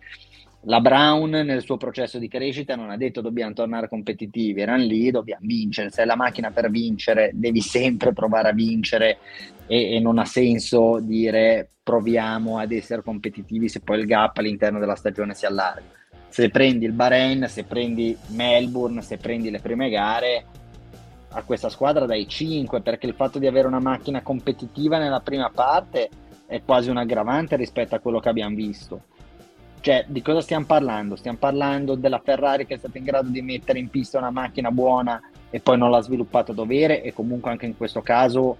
[0.68, 5.10] la Brown nel suo processo di crescita non ha detto dobbiamo tornare competitivi, erano lì,
[5.10, 9.18] dobbiamo vincere, se è la macchina per vincere devi sempre provare a vincere
[9.66, 14.80] e, e, non ha senso dire proviamo ad essere competitivi se poi il gap all'interno
[14.80, 15.94] della stagione si allarga.
[16.28, 20.44] Se prendi il Bahrain, se prendi Melbourne, se prendi le prime gare,
[21.30, 25.48] a questa squadra dai 5 perché il fatto di avere una macchina competitiva nella prima
[25.50, 26.08] parte
[26.46, 29.02] è quasi un aggravante rispetto a quello che abbiamo visto.
[29.86, 31.14] Cioè, di cosa stiamo parlando?
[31.14, 34.72] Stiamo parlando della Ferrari che è stata in grado di mettere in pista una macchina
[34.72, 38.56] buona e poi non l'ha sviluppata a dovere e comunque anche in questo caso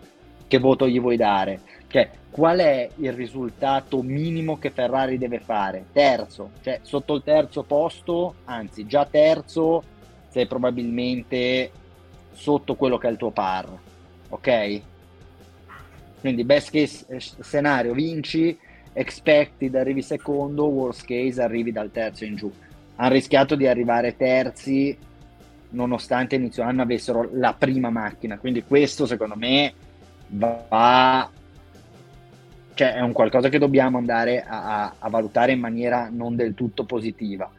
[0.47, 1.63] che voto gli vuoi dare?
[1.89, 5.87] Cioè, qual è il risultato minimo che Ferrari deve fare?
[5.91, 9.83] Terzo, cioè sotto il terzo posto, anzi già terzo,
[10.29, 11.73] sei probabilmente
[12.35, 13.69] sotto quello che è il tuo par,
[14.29, 14.81] ok?
[16.21, 18.57] Quindi best case eh, scenario vinci,
[18.97, 22.51] expected arrivi secondo, worst case arrivi dal terzo in giù.
[22.97, 24.97] Hanno rischiato di arrivare terzi
[25.69, 29.75] nonostante inizio anno avessero la prima macchina, quindi questo secondo me
[30.29, 31.31] va
[32.73, 36.85] cioè è un qualcosa che dobbiamo andare a, a, valutare in maniera non del tutto
[36.85, 37.51] positiva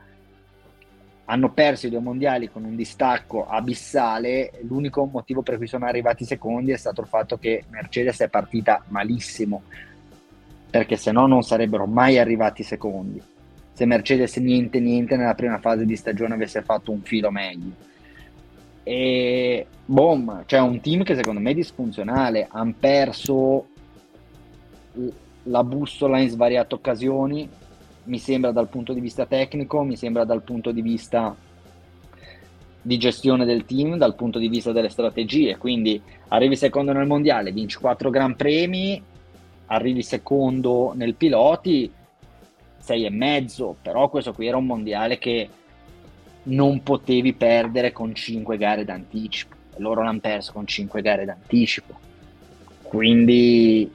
[1.30, 4.52] hanno perso i due mondiali con un distacco abissale.
[4.62, 8.84] L'unico motivo per cui sono arrivati secondi è stato il fatto che Mercedes è partita
[8.88, 9.64] malissimo,
[10.70, 13.22] perché se no non sarebbero mai arrivati secondi.
[13.74, 17.72] Se Mercedes niente niente nella prima fase di stagione avesse fatto un filo meglio.
[18.84, 22.48] E boom, c'è un team che secondo me è disfunzionale.
[22.50, 23.68] Hanno perso
[25.44, 27.50] la bussola in svariate occasioni
[28.08, 31.36] mi sembra dal punto di vista tecnico, mi sembra dal punto di vista
[32.82, 35.58] di gestione del team, dal punto di vista delle strategie.
[35.58, 39.02] Quindi arrivi secondo nel mondiale, vinci quattro gran premi,
[39.68, 41.92] arrivi secondo nel piloti,
[42.78, 45.50] sei e mezzo, però questo qui era un mondiale che
[46.44, 49.56] non potevi perdere con cinque gare d'anticipo.
[49.78, 52.00] Loro l'hanno perso con cinque gare d'anticipo.
[52.84, 53.92] Quindi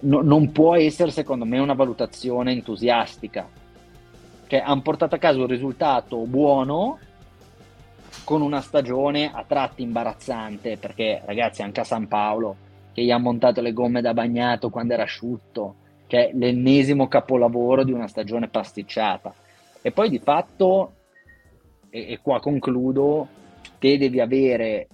[0.00, 3.48] no, non può essere secondo me una valutazione entusiastica.
[4.46, 6.98] Cioè, hanno portato a casa un risultato buono
[8.24, 12.56] con una stagione a tratti imbarazzante, perché ragazzi anche a San Paolo,
[12.94, 15.74] che gli ha montato le gomme da bagnato quando era asciutto,
[16.06, 19.34] cioè l'ennesimo capolavoro di una stagione pasticciata.
[19.82, 20.92] E poi di fatto,
[21.90, 23.26] e, e qua concludo,
[23.78, 24.86] te devi avere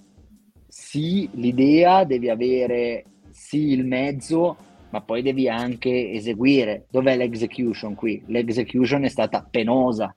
[0.67, 4.57] sì l'idea, devi avere sì il mezzo,
[4.89, 6.87] ma poi devi anche eseguire.
[6.89, 8.23] Dov'è l'execution qui?
[8.25, 10.13] L'execution è stata penosa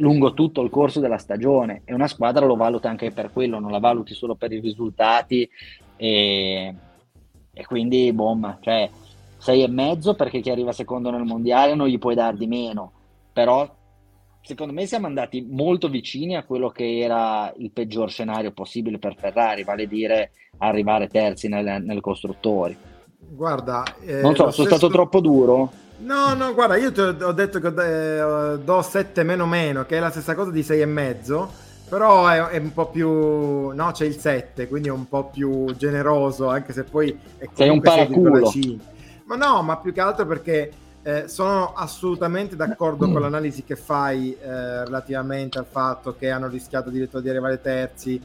[0.00, 3.70] lungo tutto il corso della stagione e una squadra lo valuta anche per quello, non
[3.70, 5.48] la valuti solo per i risultati
[5.96, 6.74] e,
[7.60, 8.88] e quindi bomba, cioè
[9.36, 12.90] sei e mezzo perché chi arriva secondo nel mondiale non gli puoi dar di meno,
[13.32, 13.70] però
[14.40, 19.14] secondo me siamo andati molto vicini a quello che era il peggior scenario possibile per
[19.14, 22.76] Ferrari, vale dire arrivare terzi nel, nel costruttori.
[23.18, 24.76] Guarda, eh, non so, sono stesso...
[24.76, 25.70] stato troppo duro.
[25.98, 30.00] No, no, guarda, io ti ho detto che eh, do 7 meno meno, che è
[30.00, 31.68] la stessa cosa di 6 e mezzo.
[31.90, 35.74] Però è, è, un po' più no c'è il 7 quindi è un po' più
[35.76, 38.48] generoso anche se poi è sei un paraculo.
[39.24, 40.70] ma no ma più che altro perché
[41.02, 46.90] eh, sono assolutamente d'accordo con l'analisi che fai eh, relativamente al fatto che hanno rischiato
[46.90, 48.20] addirittura di arrivare terzi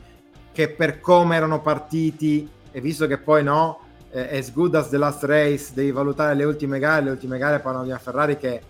[0.52, 3.80] che per come erano partiti e visto che poi no
[4.12, 7.60] eh, as good as the last race devi valutare le ultime gare le ultime gare
[7.60, 8.62] parlano di una Ferrari che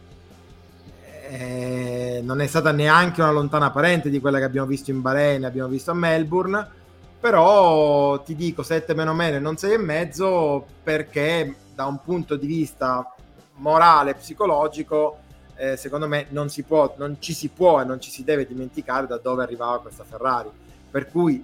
[1.29, 5.45] eh, non è stata neanche una lontana parente di quella che abbiamo visto in Bahrain,
[5.45, 6.67] abbiamo visto a Melbourne,
[7.19, 12.35] però ti dico 7 meno meno e non 6 e mezzo perché da un punto
[12.35, 13.13] di vista
[13.55, 15.19] morale, psicologico,
[15.55, 18.45] eh, secondo me non, si può, non ci si può e non ci si deve
[18.45, 20.49] dimenticare da dove arrivava questa Ferrari.
[20.89, 21.43] Per cui,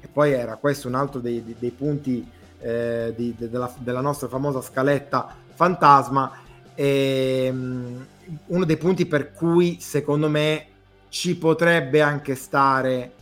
[0.00, 2.28] e poi era questo un altro dei, dei, dei punti
[2.60, 6.32] eh, di, de, della, della, nostra famosa scaletta fantasma,
[6.74, 8.06] e, ehm,
[8.46, 10.66] uno dei punti per cui secondo me
[11.08, 13.12] ci potrebbe anche stare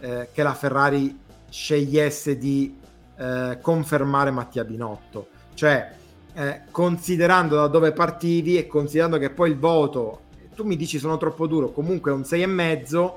[0.00, 2.76] eh, che la Ferrari scegliesse di
[3.16, 5.28] eh, confermare Mattia Binotto.
[5.54, 5.92] Cioè,
[6.34, 10.20] eh, considerando da dove partivi e considerando che poi il voto,
[10.54, 13.12] tu mi dici sono troppo duro, comunque è un 6,5,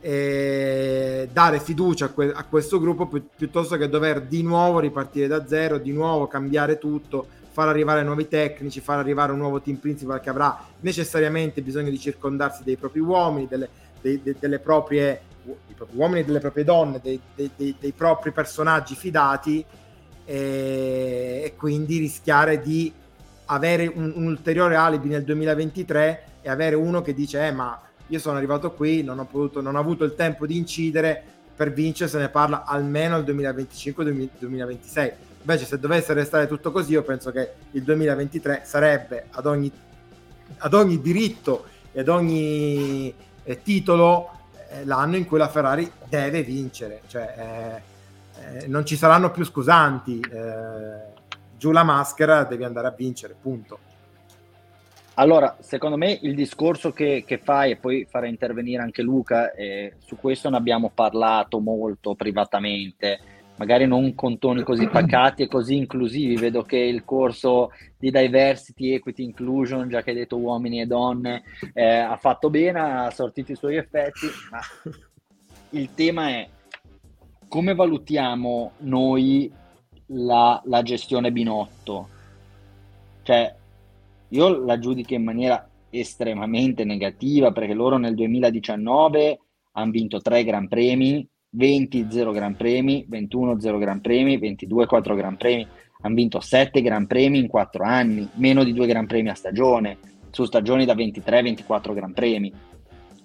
[0.00, 5.26] eh, dare fiducia a, que- a questo gruppo pi- piuttosto che dover di nuovo ripartire
[5.26, 9.78] da zero, di nuovo cambiare tutto, far arrivare nuovi tecnici, far arrivare un nuovo team
[9.78, 13.70] principal che avrà necessariamente bisogno di circondarsi dei propri uomini, delle,
[14.02, 15.22] dei, de, delle proprie
[15.92, 19.64] uomini delle proprie donne, dei, dei, dei propri personaggi fidati
[20.26, 22.92] e, e, quindi rischiare di
[23.46, 28.18] avere un, un, ulteriore alibi nel 2023 e avere uno che dice eh, ma io
[28.18, 31.24] sono arrivato qui, non ho, potuto, non ho avuto il tempo di incidere,
[31.56, 35.12] per vincere se ne parla almeno il 2025-2026
[35.48, 39.70] Invece, se dovesse restare tutto così, io penso che il 2023 sarebbe ad ogni,
[40.58, 44.30] ad ogni diritto e ad ogni eh, titolo
[44.70, 47.02] eh, l'anno in cui la Ferrari deve vincere.
[47.06, 47.82] Cioè,
[48.34, 50.18] eh, eh non ci saranno più scusanti.
[50.18, 51.14] Eh,
[51.56, 53.78] giù la maschera, devi andare a vincere, punto.
[55.14, 59.94] Allora, secondo me il discorso che, che fai, e poi farei intervenire anche Luca, eh,
[59.98, 65.76] su questo ne abbiamo parlato molto privatamente magari non con toni così pacati e così
[65.76, 66.36] inclusivi.
[66.36, 71.42] Vedo che il corso di diversity, equity, inclusion, già che hai detto uomini e donne,
[71.72, 74.60] eh, ha fatto bene, ha sortito i suoi effetti, ma
[75.70, 76.48] il tema è
[77.48, 79.50] come valutiamo noi
[80.06, 82.08] la, la gestione Binotto?
[83.22, 83.54] Cioè,
[84.28, 89.40] io la giudico in maniera estremamente negativa perché loro nel 2019
[89.72, 95.14] hanno vinto tre Gran Premi, 20 0 Gran Premi, 21 0 Gran Premi, 22 4
[95.14, 95.66] Gran Premi.
[96.02, 99.98] Hanno vinto 7 Gran Premi in 4 anni, meno di 2 Gran Premi a stagione,
[100.30, 102.52] su stagioni da 23-24 Gran Premi.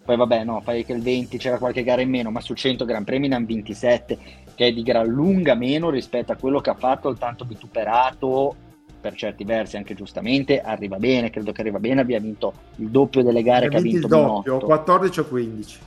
[0.03, 2.85] Poi vabbè, no, fai che il 20 c'era qualche gara in meno, ma su 100
[2.85, 4.17] Gran Premi ne hanno 27,
[4.55, 8.55] che è di gran lunga meno rispetto a quello che ha fatto il tanto vituperato
[9.01, 13.23] per certi versi anche giustamente arriva bene, credo che arriva bene, abbia vinto il doppio
[13.23, 14.65] delle gare che ha vinto il doppio, Minotto.
[14.67, 15.79] 14 o 15.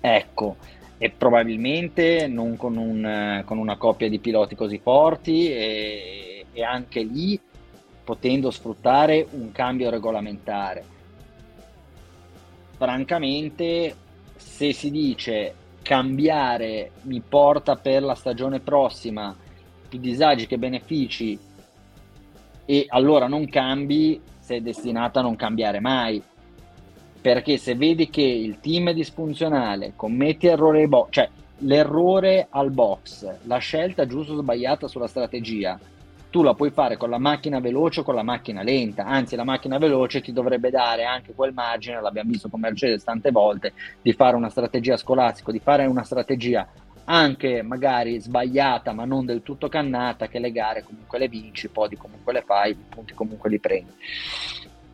[0.00, 0.56] Ecco,
[0.98, 7.02] e probabilmente non con, un, con, una coppia di piloti così forti e, e, anche
[7.02, 7.40] lì
[8.02, 10.84] potendo sfruttare un cambio regolamentare.
[12.76, 13.94] Francamente,
[14.34, 19.34] se si dice cambiare mi porta per la stagione prossima
[19.88, 21.38] più disagi che benefici
[22.64, 26.22] e allora non cambi, sei destinata a non cambiare mai
[27.28, 32.70] perché se vedi che il team è disfunzionale, commetti errore ai box, cioè l'errore al
[32.70, 35.78] box, la scelta giusta o sbagliata sulla strategia,
[36.30, 39.44] tu la puoi fare con la macchina veloce o con la macchina lenta, anzi la
[39.44, 44.14] macchina veloce ti dovrebbe dare anche quel margine, l'abbiamo visto con Mercedes tante volte, di
[44.14, 46.66] fare una strategia scolastico, di fare una strategia
[47.04, 51.68] anche magari sbagliata ma non del tutto cannata, che le gare comunque le vinci, i
[51.68, 53.92] podi comunque le fai, i punti comunque li prendi.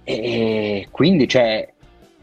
[0.07, 1.74] E quindi cioè,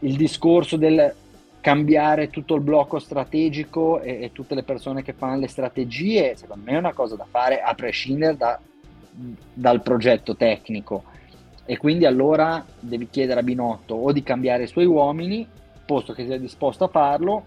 [0.02, 1.14] il discorso del
[1.60, 6.64] cambiare tutto il blocco strategico e, e, tutte le persone che fanno le strategie, secondo
[6.64, 8.58] me è una cosa da fare a prescindere da,
[9.54, 11.04] dal progetto tecnico.
[11.64, 15.46] E quindi allora devi chiedere a Binotto o di cambiare i suoi uomini,
[15.86, 17.44] posto che sia disposto a farlo,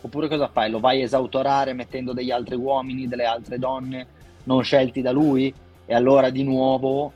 [0.00, 0.70] oppure cosa fai?
[0.70, 4.06] Lo vai a esautorare mettendo degli altri uomini, delle altre donne
[4.44, 5.52] non scelti da lui?
[5.86, 7.12] E allora di nuovo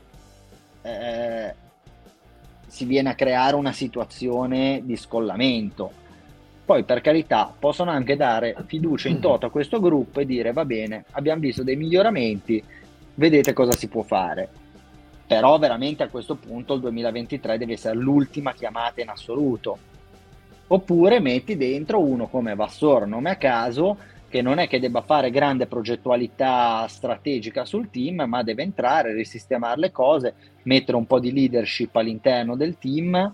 [0.81, 1.55] eh,
[2.69, 5.91] si viene a creare una situazione di scollamento.
[6.63, 10.65] Poi per carità possono anche dare fiducia in toto a questo gruppo e dire va
[10.65, 12.63] bene, abbiamo visto dei miglioramenti,
[13.15, 14.47] vedete cosa si può fare.
[15.25, 19.77] Però veramente a questo punto il 2023 deve essere l'ultima chiamata in assoluto.
[20.67, 23.97] Oppure metti dentro uno come Vassor, nome a caso,
[24.29, 29.79] che non è che debba fare grande progettualità strategica sul team, ma deve entrare, risistemare
[29.79, 33.33] le cose, mettere un po' di leadership all'interno del team,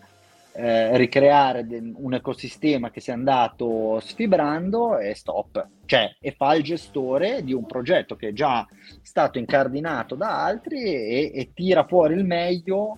[0.54, 5.68] eh, ricreare de- un ecosistema che si è andato sfibrando e stop.
[5.86, 8.66] Cioè, e fa il gestore di un progetto che è già
[9.02, 12.98] stato incardinato da altri e, e tira fuori il meglio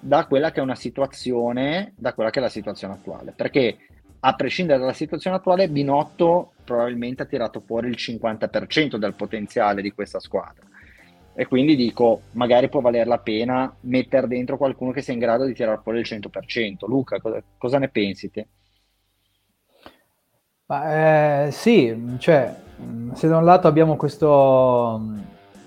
[0.00, 3.32] da quella che è una situazione, da quella che è la situazione attuale.
[3.34, 3.78] Perché
[4.20, 9.92] a prescindere dalla situazione attuale, Binotto probabilmente ha tirato fuori il 50% del potenziale di
[9.92, 10.66] questa squadra.
[11.34, 15.44] E quindi dico, magari può valer la pena mettere dentro qualcuno che sia in grado
[15.44, 16.86] di tirare fuori il 100%.
[16.86, 18.48] Luca, cosa, cosa ne pensi te?
[20.66, 22.54] Ma, eh, sì, cioè,
[23.14, 25.18] se da un lato abbiamo questo mm,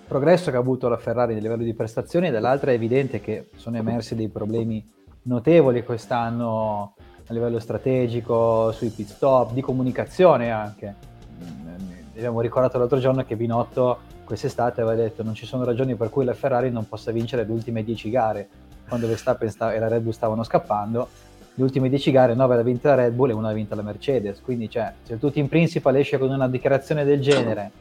[0.08, 3.78] progresso che ha avuto la Ferrari a livello di prestazioni, dall'altro è evidente che sono
[3.78, 4.88] emersi dei problemi
[5.24, 6.96] notevoli quest'anno
[7.32, 10.94] a livello strategico, sui pit stop, di comunicazione anche.
[12.14, 16.24] Abbiamo ricordato l'altro giorno che Binotto quest'estate aveva detto non ci sono ragioni per cui
[16.24, 18.50] la Ferrari non possa vincere le ultime 10 gare,
[18.88, 21.08] quando Verstappen sta- e la Red Bull stavano scappando,
[21.54, 23.82] le ultime 10 gare 9 l'ha vinta la Red Bull e una l'ha vinta la
[23.82, 27.72] Mercedes, quindi cioè, se tuo team principal esce con una dichiarazione del genere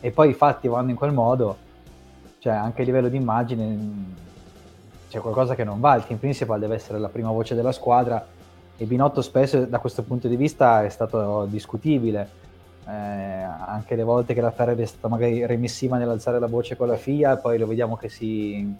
[0.00, 1.56] e poi i fatti vanno in quel modo,
[2.38, 3.78] cioè anche a livello di immagine
[5.08, 8.24] c'è qualcosa che non va, il team principal deve essere la prima voce della squadra
[8.76, 12.40] e Binotto spesso da questo punto di vista è stato discutibile.
[12.84, 16.88] Eh, anche le volte che la Ferrari è stata magari remissiva nell'alzare la voce con
[16.88, 18.74] la FIA, poi lo vediamo che si,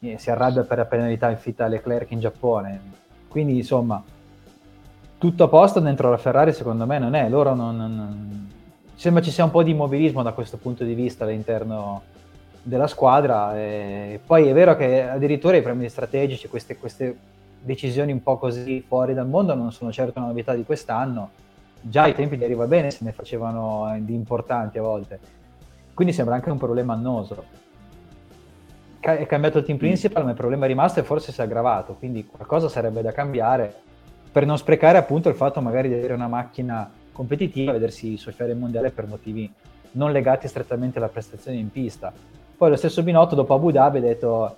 [0.00, 2.80] eh, si arrabbia per la penalità infitta a Leclerc in Giappone.
[3.26, 4.02] Quindi insomma,
[5.18, 7.28] tutto a posto dentro la Ferrari secondo me non è.
[7.28, 8.48] Loro non, non,
[8.94, 12.02] sembra ci sia un po' di immobilismo da questo punto di vista all'interno
[12.62, 13.58] della squadra.
[13.58, 17.16] E poi è vero che addirittura i premi strategici, queste, queste
[17.60, 21.30] decisioni un po' così fuori dal mondo non sono certo una novità di quest'anno.
[21.82, 25.18] Già ai tempi di Arriva Bene se ne facevano di importanti a volte.
[25.94, 27.44] Quindi sembra anche un problema annoso.
[29.00, 29.80] È cambiato il team mm.
[29.80, 31.94] principal, ma il problema è rimasto e forse si è aggravato.
[31.94, 33.74] Quindi qualcosa sarebbe da cambiare
[34.30, 38.58] per non sprecare appunto il fatto magari di avere una macchina competitiva, vedersi soffiare il
[38.58, 39.52] mondiale per motivi
[39.92, 42.12] non legati strettamente alla prestazione in pista.
[42.56, 44.56] Poi lo stesso Binotto dopo Abu Dhabi ha detto,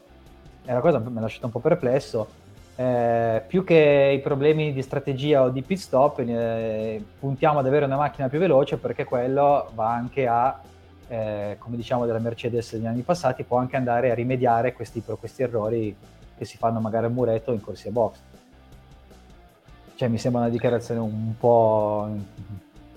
[0.64, 2.26] e la cosa mi ha lasciato un po' perplesso,
[2.74, 7.84] eh, più che i problemi di strategia o di pit stop, eh, puntiamo ad avere
[7.84, 10.58] una macchina più veloce perché quello va anche a,
[11.08, 15.42] eh, come diciamo della Mercedes negli anni passati, può anche andare a rimediare questi, questi
[15.42, 15.94] errori
[16.36, 18.18] che si fanno magari a muretto in corsia box.
[19.94, 22.08] Cioè mi sembra una dichiarazione un po'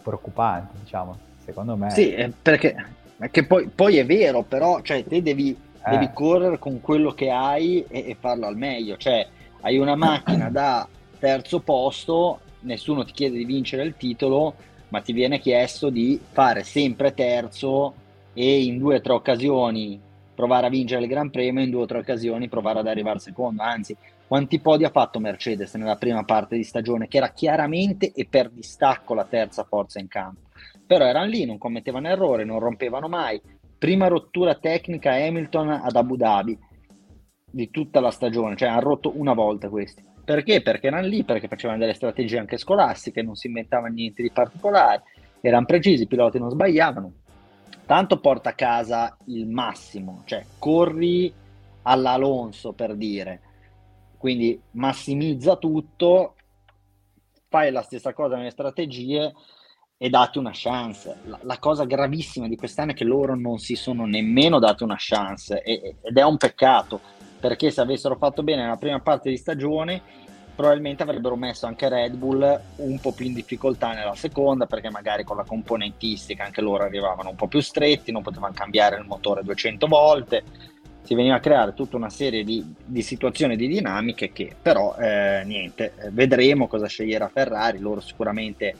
[0.01, 1.91] preoccupante, diciamo, secondo me.
[1.91, 2.75] Sì, perché,
[3.17, 5.55] perché poi, poi, è vero, però cioè, te devi,
[5.87, 6.13] devi eh.
[6.13, 8.95] correre con quello che hai e, e farlo al meglio.
[8.97, 9.27] Cioè,
[9.65, 10.87] hai una macchina da
[11.17, 14.53] terzo posto, nessuno ti chiede di vincere il titolo,
[14.89, 17.95] ma ti viene chiesto di fare sempre terzo
[18.33, 19.99] e in due o tre occasioni
[20.35, 23.63] provare a vincere il Gran Premio, in due o tre occasioni provare ad arrivare secondo.
[23.63, 23.97] Anzi,
[24.27, 28.51] quanti podi ha fatto Mercedes nella prima parte di stagione, che era chiaramente e per
[28.51, 30.41] distacco la terza forza in campo.
[30.85, 33.41] Però erano lì, non commettevano errori, non rompevano mai.
[33.79, 36.55] Prima rottura tecnica Hamilton ad Abu Dhabi,
[37.55, 40.03] di tutta la stagione, cioè hanno rotto una volta questi.
[40.25, 40.61] Perché?
[40.61, 45.03] Perché erano lì, perché facevano delle strategie anche scolastiche, non si inventavano niente di particolare,
[45.39, 47.13] erano precisi, i piloti non sbagliavano.
[47.85, 51.33] Tanto porta a casa il massimo, cioè corri
[51.83, 53.39] all'Alonso per dire,
[54.17, 56.35] quindi massimizza tutto,
[57.47, 59.31] fai la stessa cosa nelle strategie
[59.97, 61.21] e date una chance.
[61.23, 64.97] La, la, cosa gravissima di quest'anno è che loro non si sono nemmeno date una
[64.97, 69.37] chance e, ed è un peccato perché se avessero fatto bene nella prima parte di
[69.37, 70.01] stagione
[70.55, 75.23] probabilmente avrebbero messo anche Red Bull un po' più in difficoltà nella seconda perché magari
[75.23, 79.43] con la componentistica anche loro arrivavano un po' più stretti, non potevano cambiare il motore
[79.43, 80.43] 200 volte,
[81.03, 85.43] si veniva a creare tutta una serie di, di situazioni, di dinamiche che però eh,
[85.45, 88.75] niente, vedremo cosa sceglierà Ferrari, loro sicuramente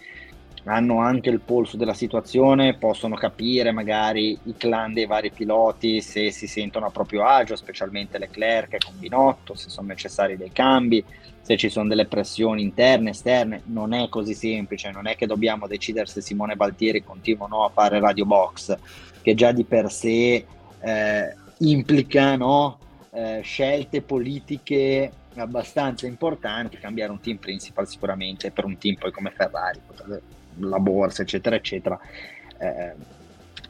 [0.65, 6.31] hanno anche il polso della situazione, possono capire magari i clan dei vari piloti se
[6.31, 11.03] si sentono a proprio agio, specialmente Leclerc e con Binotto, se sono necessari dei cambi,
[11.41, 15.67] se ci sono delle pressioni interne, esterne, non è così semplice, non è che dobbiamo
[15.67, 18.75] decidere se Simone Baltieri continua o no a fare radio box,
[19.21, 20.45] che già di per sé
[20.79, 22.79] eh, implica no,
[23.11, 29.31] eh, scelte politiche abbastanza importanti, cambiare un team principal sicuramente per un team poi come
[29.35, 29.79] Ferrari
[30.59, 31.99] la borsa, eccetera, eccetera,
[32.57, 32.93] eh,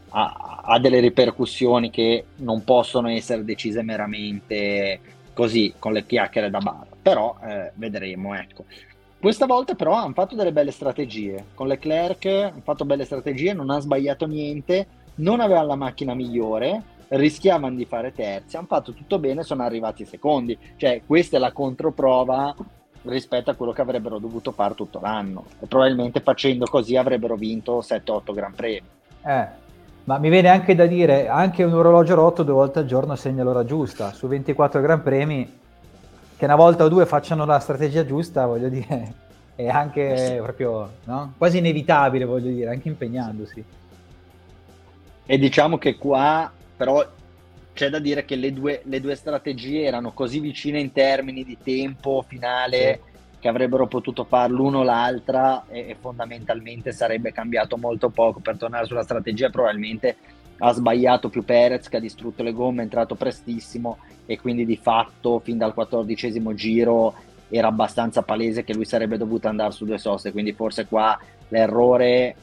[0.10, 5.00] ha, ha, delle ripercussioni che non possono essere decise meramente
[5.34, 8.64] così con le chiacchiere da bar, però eh, vedremo, ecco.
[9.20, 11.46] questa volta però hanno fatto delle belle strategie.
[11.54, 16.82] Con Leclerc hanno fatto belle strategie, non ha sbagliato niente, non avevano la macchina migliore,
[17.10, 20.58] rischiavano di fare terzi, hanno fatto tutto bene, sono arrivati secondi.
[20.78, 22.56] Cioè, questa è la controprova
[23.06, 25.46] rispetto a quello che avrebbero dovuto fare tutto l'anno.
[25.60, 28.88] E probabilmente facendo così avrebbero vinto 7-8 Gran Premi.
[29.26, 29.48] Eh,
[30.06, 33.44] ma mi viene anche da dire, anche un orologio rotto due volte al giorno segna
[33.44, 34.14] l'ora giusta.
[34.14, 35.60] Su 24 Gran Premi,
[36.38, 39.14] che una volta o due facciano la strategia giusta, voglio dire,
[39.56, 41.34] è anche eh proprio no?
[41.38, 43.64] quasi inevitabile, voglio dire, anche impegnandosi.
[45.26, 47.04] E diciamo che qua però
[47.76, 51.58] c'è da dire che le due, le due strategie erano così vicine in termini di
[51.62, 53.38] tempo finale sì.
[53.42, 58.40] che avrebbero potuto fare l'uno o l'altra e, e, fondamentalmente sarebbe cambiato molto poco.
[58.40, 60.16] Per tornare sulla strategia probabilmente
[60.60, 64.78] ha sbagliato più Perez che ha distrutto le gomme, è entrato prestissimo e quindi di
[64.78, 67.14] fatto fin dal quattordicesimo giro
[67.50, 71.20] era abbastanza palese che lui sarebbe dovuto andare su due soste, quindi forse qua
[71.50, 72.36] l'errore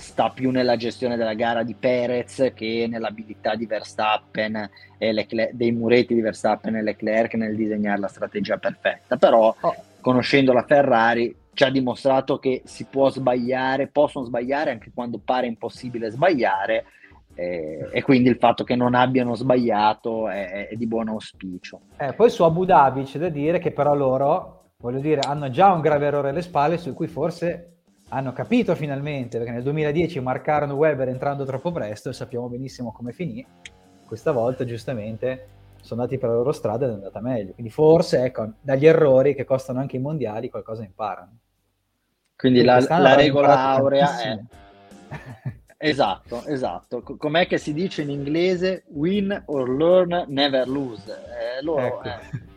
[0.00, 5.72] sta più nella gestione della gara di Perez che nell'abilità di Verstappen e Leclerc, dei
[5.72, 9.16] muretti di Verstappen e Leclerc nel disegnare la strategia perfetta.
[9.16, 9.74] Però, oh.
[10.00, 15.46] conoscendo la Ferrari, ci ha dimostrato che si può sbagliare, possono sbagliare anche quando pare
[15.46, 16.84] impossibile sbagliare.
[17.34, 21.80] Eh, e quindi il fatto che non abbiano sbagliato è, è di buon auspicio.
[21.96, 25.70] Eh, poi su Abu Dhabi c'è da dire che però loro, voglio dire, hanno già
[25.70, 27.69] un grave errore alle spalle su cui forse
[28.10, 33.12] hanno capito finalmente, perché nel 2010 marcarono Weber entrando troppo presto e sappiamo benissimo come
[33.12, 33.44] finì,
[34.04, 37.52] questa volta giustamente sono andati per la loro strada ed è andata meglio.
[37.52, 41.38] Quindi forse ecco, dagli errori che costano anche i mondiali qualcosa imparano.
[42.36, 44.40] Quindi, Quindi la, la regola aurea è...
[45.78, 47.02] esatto, esatto.
[47.02, 48.84] Com'è che si dice in inglese?
[48.88, 51.12] Win or learn, never lose.
[51.12, 52.02] Eh, loro, ecco.
[52.02, 52.49] eh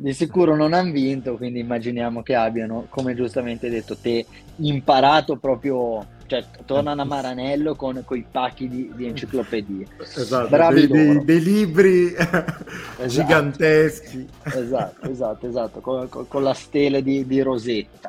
[0.00, 4.24] di sicuro non hanno vinto, quindi immaginiamo che abbiano, come giustamente detto te,
[4.56, 9.86] imparato proprio, cioè tornano a Maranello con i pacchi di, di enciclopedie.
[10.00, 13.06] Esatto, Bravi dei, dei, dei libri esatto.
[13.08, 14.28] giganteschi.
[14.44, 18.08] Esatto, esatto, esatto, con, con la stele di, di Rosetta.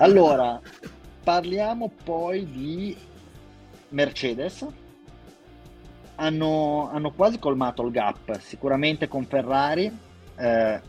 [0.00, 0.60] Allora,
[1.24, 2.94] parliamo poi di
[3.88, 4.66] Mercedes.
[6.18, 9.90] Hanno, hanno quasi colmato il gap, sicuramente con Ferrari.
[10.38, 10.80] Eh,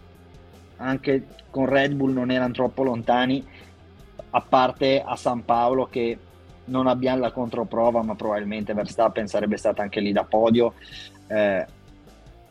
[0.78, 3.46] anche con Red Bull non erano troppo lontani,
[4.30, 6.18] a parte a San Paolo che
[6.66, 10.74] non abbiamo la controprova, ma probabilmente Verstappen sarebbe stato anche lì da podio.
[11.28, 11.66] Eh,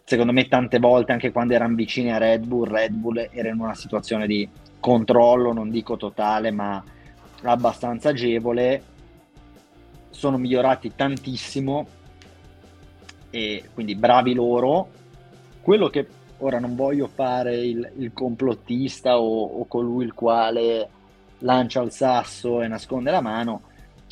[0.04, 3.60] secondo me tante volte, anche quando erano vicini a Red Bull, Red Bull era in
[3.60, 4.48] una situazione di
[4.80, 6.82] controllo, non dico totale, ma
[7.42, 8.94] abbastanza agevole.
[10.10, 11.86] Sono migliorati tantissimo
[13.30, 14.88] e quindi bravi loro.
[15.60, 16.06] Quello che
[16.38, 20.88] Ora non voglio fare il, il complottista o, o, colui il quale
[21.38, 23.62] lancia il sasso e nasconde la mano.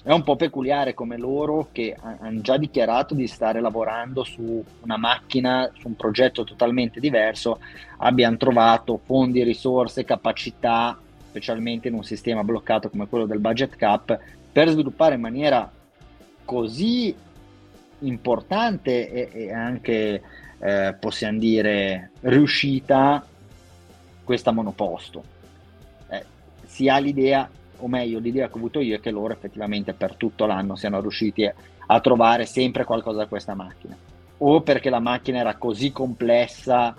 [0.02, 4.98] È un po' peculiare come loro che hanno già dichiarato di stare lavorando su una
[4.98, 7.58] macchina, su un progetto totalmente diverso,
[7.98, 10.98] abbiano trovato fondi, risorse, capacità,
[11.28, 14.18] specialmente in un sistema bloccato come quello del budget cap,
[14.52, 15.70] per sviluppare in maniera
[16.44, 17.14] così
[18.00, 20.22] importante e, e anche
[20.58, 23.24] eh, possiamo dire, riuscita
[24.22, 25.22] questa monoposto.
[26.08, 26.24] Eh,
[26.64, 27.48] si ha l'idea,
[27.78, 31.00] o meglio, l'idea che ho avuto io è che loro effettivamente per tutto l'anno siano
[31.00, 31.50] riusciti
[31.86, 33.96] a trovare sempre qualcosa da questa macchina.
[34.38, 36.94] O perché la macchina era così complessa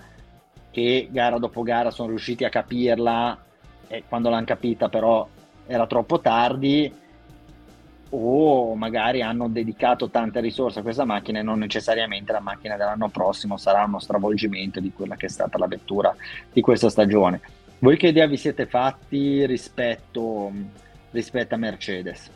[0.70, 3.44] che gara dopo gara sono riusciti a capirla
[3.88, 5.26] e quando l'hanno capita però
[5.66, 6.92] era troppo tardi
[8.10, 13.08] o magari hanno dedicato tante risorse a questa macchina e non necessariamente la macchina dell'anno
[13.08, 16.14] prossimo sarà uno stravolgimento di quella che è stata la vettura
[16.52, 17.40] di questa stagione.
[17.78, 20.50] Voi che idea vi siete fatti rispetto,
[21.10, 22.30] rispetto a Mercedes?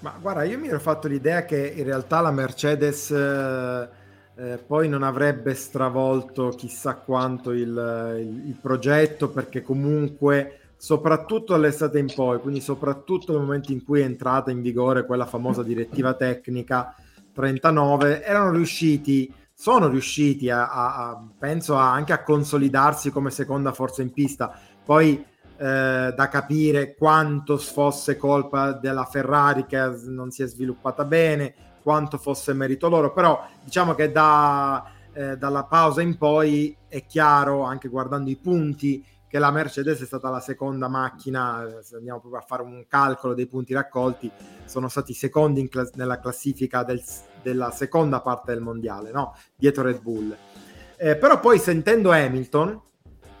[0.00, 3.88] Ma guarda, io mi ero fatto l'idea che in realtà la Mercedes eh,
[4.36, 11.98] eh, poi non avrebbe stravolto chissà quanto il, il, il progetto perché comunque soprattutto dall'estate
[11.98, 16.14] in poi, quindi soprattutto nel momento in cui è entrata in vigore quella famosa direttiva
[16.14, 16.94] tecnica
[17.32, 23.72] 39, erano riusciti, sono riusciti a, a, a penso a, anche a consolidarsi come seconda
[23.72, 24.56] forza in pista.
[24.84, 25.24] Poi
[25.56, 32.18] eh, da capire quanto fosse colpa della Ferrari che non si è sviluppata bene, quanto
[32.18, 37.88] fosse merito loro, però diciamo che da, eh, dalla pausa in poi è chiaro, anche
[37.88, 42.44] guardando i punti, che la Mercedes è stata la seconda macchina, se andiamo proprio a
[42.44, 44.30] fare un calcolo dei punti raccolti,
[44.64, 47.02] sono stati secondi clas- nella classifica del,
[47.42, 49.36] della seconda parte del mondiale, no?
[49.54, 50.34] dietro Red Bull.
[50.96, 52.80] Eh, però poi sentendo Hamilton,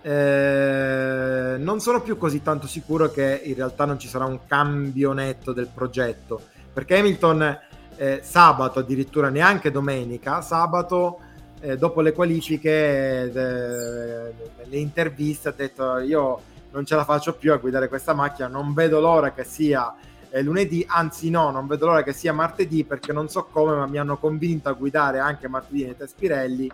[0.02, 5.12] eh, non sono più così tanto sicuro che in realtà non ci sarà un cambio
[5.12, 6.40] netto del progetto,
[6.72, 7.58] perché Hamilton
[7.96, 11.20] eh, sabato addirittura, neanche domenica, sabato
[11.60, 14.34] eh, dopo le qualifiche, de,
[14.64, 16.40] le interviste ha detto io
[16.70, 19.94] non ce la faccio più a guidare questa macchina, non vedo l'ora che sia
[20.30, 23.86] eh, lunedì, anzi no, non vedo l'ora che sia martedì perché non so come, ma
[23.86, 26.70] mi hanno convinto a guidare anche martedì nei test Pirelli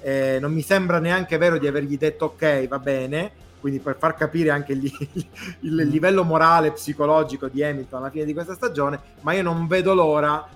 [0.00, 3.30] eh, non mi sembra neanche vero di avergli detto ok, va bene,
[3.60, 4.82] quindi per far capire anche il,
[5.60, 5.90] il mm.
[5.90, 10.46] livello morale psicologico di Hamilton alla fine di questa stagione, ma io non vedo l'ora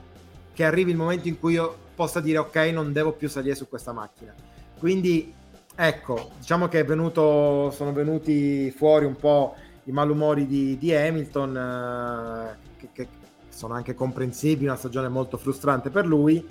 [0.53, 3.68] che arrivi il momento in cui io possa dire ok, non devo più salire su
[3.68, 4.34] questa macchina.
[4.76, 5.32] Quindi
[5.76, 12.57] ecco, diciamo che venuto, sono venuti fuori un po' i malumori di, di Hamilton, eh,
[12.76, 13.09] che, che,
[13.50, 16.44] sono anche comprensibili, una stagione molto frustrante per lui.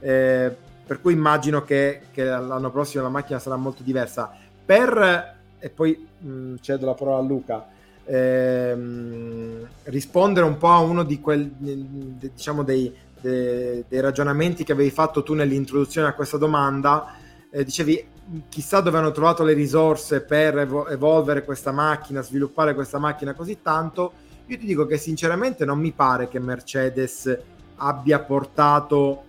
[0.00, 4.34] Eh, per cui immagino che, che, l'anno prossimo la macchina sarà molto diversa.
[4.64, 7.66] Per, e poi mh, mm, cedo la parola a Luca,
[8.06, 12.94] ehm, rispondere un po' a uno di quel, diciamo dei,
[13.24, 17.14] dei, dei, ragionamenti che avevi fatto tu nell'introduzione a questa domanda,
[17.50, 18.12] eh, dicevi
[18.48, 23.58] chissà dove hanno trovato le risorse per evo- evolvere questa macchina, sviluppare questa macchina così
[23.62, 24.12] tanto.
[24.46, 27.38] Io ti dico che sinceramente non mi pare che Mercedes
[27.76, 29.24] abbia portato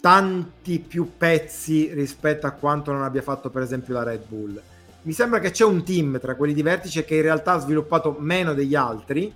[0.00, 4.60] tanti più pezzi rispetto a quanto non abbia fatto per esempio la Red Bull.
[5.02, 8.16] Mi sembra che c'è un team tra quelli di vertice che in realtà ha sviluppato
[8.20, 9.32] meno degli altri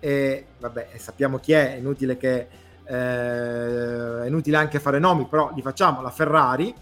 [0.00, 5.52] e vabbè sappiamo chi è, è inutile che eh, è inutile anche fare nomi, però
[5.54, 6.74] li facciamo, la Ferrari,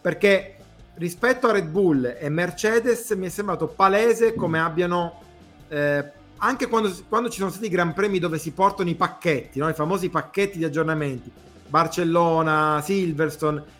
[0.00, 0.56] perché
[0.94, 5.20] rispetto a Red Bull e Mercedes mi è sembrato palese come abbiano
[5.68, 9.58] eh, anche quando, quando, ci sono stati i gran premi dove si portano i pacchetti,
[9.58, 9.68] no?
[9.68, 11.32] i famosi pacchetti di aggiornamenti
[11.68, 13.74] Barcellona, Silverstone.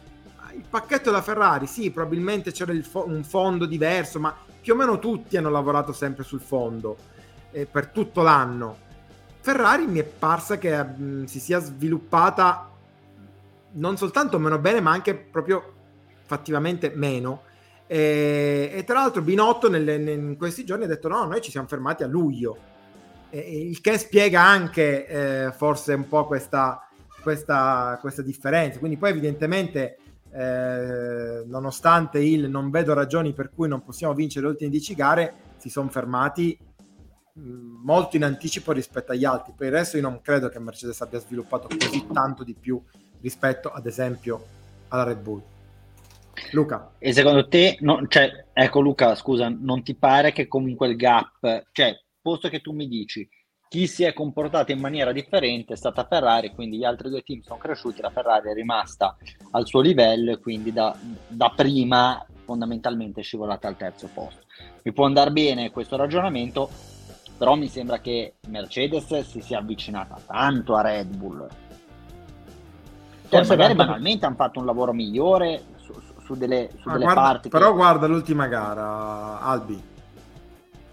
[0.55, 4.99] Il pacchetto della Ferrari, sì, probabilmente c'era fo- un fondo diverso, ma più o meno
[4.99, 6.97] tutti hanno lavorato sempre sul fondo
[7.51, 8.85] eh, per tutto l'anno.
[9.47, 12.69] Ferrari mi è parsa che mh, mm, si sia sviluppata
[13.75, 15.75] non soltanto meno bene, ma anche proprio
[16.25, 17.43] fattivamente meno.
[17.87, 21.69] E, e tra l'altro Binotto nelle, in questi giorni ha detto no, noi ci siamo
[21.69, 22.59] fermati a luglio,
[23.31, 26.81] e, il che spiega anche eh, forse un po' questa
[27.23, 28.81] questa, questa differenza.
[28.81, 29.97] Quindi poi evidentemente,
[30.33, 35.35] eh, nonostante il non vedo ragioni per cui non possiamo vincere le ultime 10 gare,
[35.57, 36.59] si sono fermati
[37.37, 39.53] molto in anticipo rispetto agli altri.
[39.57, 42.83] Per il resto io non credo che Mercedes abbia sviluppato così tanto di più
[43.21, 44.45] rispetto ad esempio
[44.89, 45.43] alla Red Bull.
[46.53, 46.93] Luca.
[46.99, 51.65] E secondo te, no, cioè, ecco Luca, scusa, non ti pare che comunque il gap,
[51.73, 53.27] cioè, posto che tu mi dici
[53.69, 57.41] chi si è comportato in maniera differente è stata Ferrari, quindi gli altri due team
[57.41, 59.17] sono cresciuti, la Ferrari è rimasta
[59.51, 64.45] al suo livello e quindi da, da prima fondamentalmente è scivolata al terzo posto.
[64.83, 66.71] Mi può andare bene questo ragionamento,
[67.37, 71.47] però mi sembra che Mercedes si sia avvicinata tanto a Red Bull.
[73.29, 77.21] Cioè, magari banalmente hanno fatto un lavoro migliore su, su, su delle, su delle guarda,
[77.21, 77.49] parti.
[77.49, 77.75] Però che...
[77.75, 79.83] guarda l'ultima gara, Albi.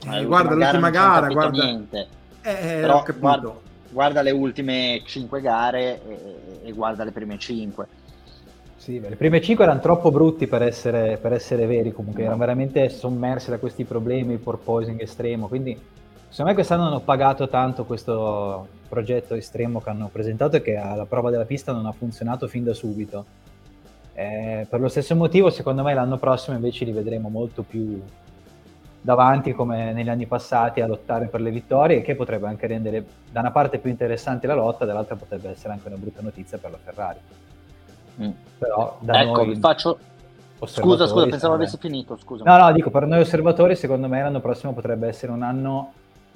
[0.05, 3.53] Eh, guarda l'ultima gara, guarda, niente eh, Però guarda,
[3.89, 7.87] guarda, le ultime 5 gare e, e, guarda le prime 5.
[8.75, 12.89] Sì, le prime 5 erano troppo brutti per essere, per essere veri, comunque erano veramente
[12.89, 15.79] sommersi da questi problemi, il porpoising estremo, quindi
[16.33, 21.05] secondo me quest'anno hanno pagato tanto questo progetto estremo che hanno presentato e che alla
[21.05, 23.25] prova della pista non ha funzionato fin da subito.
[24.15, 28.01] Eh, per lo stesso motivo, secondo me l'anno prossimo invece li vedremo molto più
[28.99, 33.41] davanti come negli anni passati a lottare per le vittorie, che potrebbe anche rendere da
[33.41, 36.77] una parte più interessante la lotta, dall'altra potrebbe essere anche una brutta notizia per la
[36.83, 37.19] Ferrari.
[38.23, 38.31] Mm.
[38.57, 39.99] Però da ecco, vi faccio...
[40.65, 42.43] Scusa, scusa, pensavo avessi finito, scusa.
[42.43, 45.91] No, no, dico, per noi osservatori secondo me l'anno prossimo potrebbe essere un anno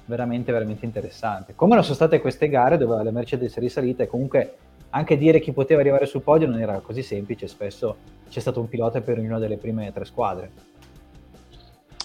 [0.08, 1.54] veramente, veramente interessante.
[1.54, 4.56] Come non sono state queste gare dove la Mercedes è risalita e comunque
[4.90, 7.96] anche dire chi poteva arrivare sul podio non era così semplice, spesso
[8.28, 10.50] c'è stato un pilota per ognuna delle prime tre squadre.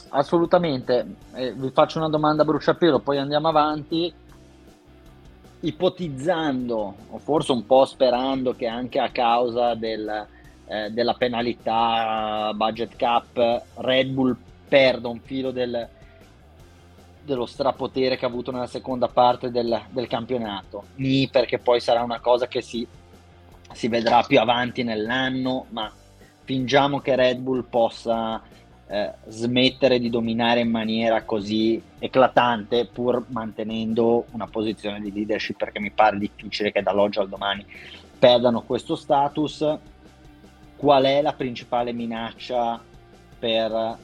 [0.09, 4.13] Assolutamente, eh, vi faccio una domanda bruciapelo, poi andiamo avanti.
[5.61, 10.27] Ipotizzando, o forse un po' sperando che anche a causa del,
[10.67, 14.35] eh, della penalità budget cap Red Bull
[14.67, 15.87] perda un filo del,
[17.23, 22.03] dello strapotere che ha avuto nella seconda parte del, del campionato, Ni perché poi sarà
[22.03, 22.85] una cosa che si,
[23.71, 25.91] si vedrà più avanti nell'anno, ma
[26.43, 28.41] fingiamo che Red Bull possa
[28.85, 35.79] eh, smettere di dominare in maniera così eclatante pur mantenendo una posizione di leadership perché
[35.79, 37.65] mi pare difficile che dall'oggi al domani
[38.19, 39.77] perdano questo status.
[40.75, 42.81] Qual è la principale minaccia
[43.39, 43.97] per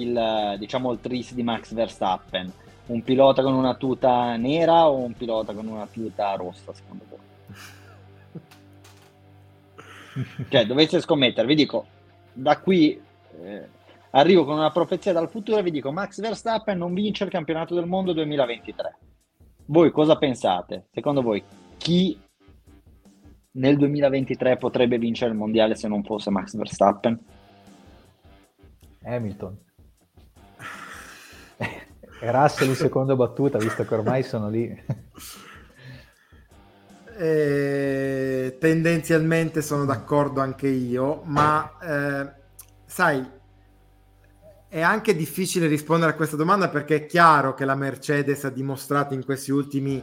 [0.00, 2.52] il, diciamo, il tris di Max Verstappen?
[2.86, 7.18] Un pilota con una tuta nera o un pilota con una tuta rossa, secondo voi?
[10.48, 11.86] cioè, dovesse scommettere, vi dico,
[12.32, 13.00] da qui
[13.42, 13.68] eh,
[14.10, 17.74] arrivo con una profezia dal futuro e vi dico, Max Verstappen non vince il campionato
[17.74, 18.98] del mondo 2023.
[19.66, 20.88] Voi cosa pensate?
[20.92, 21.42] Secondo voi
[21.78, 22.18] chi
[23.52, 27.18] nel 2023 potrebbe vincere il mondiale se non fosse Max Verstappen?
[29.04, 29.58] Hamilton.
[32.30, 34.82] Russell in seconda battuta, visto che ormai sono lì.
[37.16, 42.32] Eh, tendenzialmente sono d'accordo anche io, ma eh,
[42.86, 43.24] sai,
[44.68, 49.14] è anche difficile rispondere a questa domanda perché è chiaro che la Mercedes ha dimostrato
[49.14, 50.02] in questi ultimi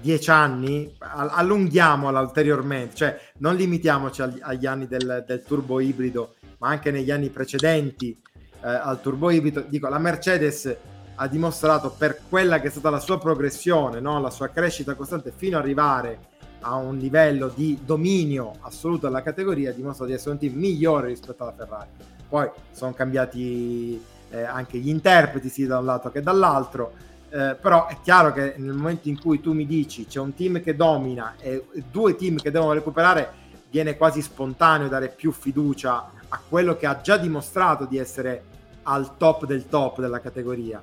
[0.00, 6.68] dieci anni, allunghiamola ulteriormente, cioè non limitiamoci agli, agli anni del, del, turbo ibrido, ma
[6.68, 8.18] anche negli anni precedenti
[8.62, 9.64] eh, al turbo ibrido.
[9.68, 10.74] Dico, la Mercedes
[11.16, 14.20] ha dimostrato per quella che è stata la sua progressione, no?
[14.20, 19.70] la sua crescita costante fino ad arrivare a un livello di dominio assoluto della categoria,
[19.70, 21.88] ha dimostrato di essere un team migliore rispetto alla Ferrari.
[22.28, 26.92] Poi sono cambiati eh, anche gli interpreti sia da un lato che dall'altro
[27.28, 30.62] eh, però è chiaro che nel momento in cui tu mi dici c'è un team
[30.62, 36.40] che domina e due team che devono recuperare, viene quasi spontaneo dare più fiducia a
[36.48, 38.44] quello che ha già dimostrato di essere
[38.84, 40.82] al top del top della categoria.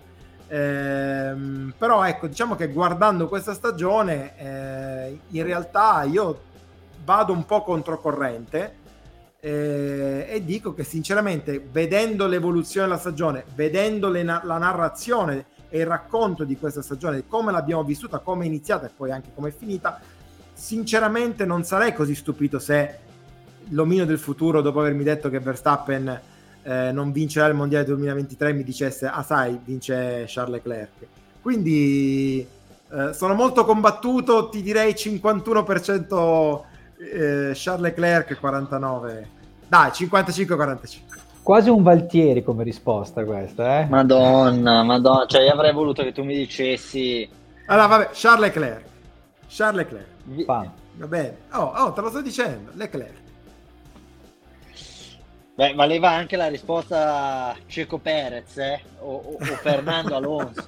[0.53, 6.41] Ehm, però ecco, diciamo che guardando questa stagione, eh, in realtà io
[7.03, 8.75] vado un po' controcorrente
[9.39, 15.87] eh, e dico che sinceramente, vedendo l'evoluzione della stagione, vedendo na- la narrazione e il
[15.87, 19.51] racconto di questa stagione, come l'abbiamo vissuta, come è iniziata e poi anche come è
[19.51, 19.99] finita,
[20.53, 22.99] sinceramente non sarei così stupito se
[23.69, 26.21] l'omino del futuro, dopo avermi detto che Verstappen
[26.63, 30.91] eh, non vincerà il mondiale 2023, mi dicesse, ah sai, vince Charles Leclerc.
[31.41, 32.47] Quindi
[32.91, 36.61] eh, sono molto combattuto, ti direi 51%
[36.97, 39.25] eh, Charles Leclerc, 49%.
[39.67, 40.99] Dai, 55-45.
[41.41, 43.85] Quasi un Valtieri come risposta questa, eh?
[43.85, 47.27] Madonna, madonna, cioè io avrei voluto che tu mi dicessi...
[47.65, 48.85] Allora, vabbè, Charles Leclerc.
[49.47, 50.45] Charles Leclerc.
[50.95, 51.37] Va bene.
[51.53, 53.22] Oh, oh, te lo sto dicendo, Leclerc.
[55.55, 58.81] Beh, valeva anche la risposta Ceco Perez, eh?
[58.99, 60.67] O, o, o Fernando Alonso.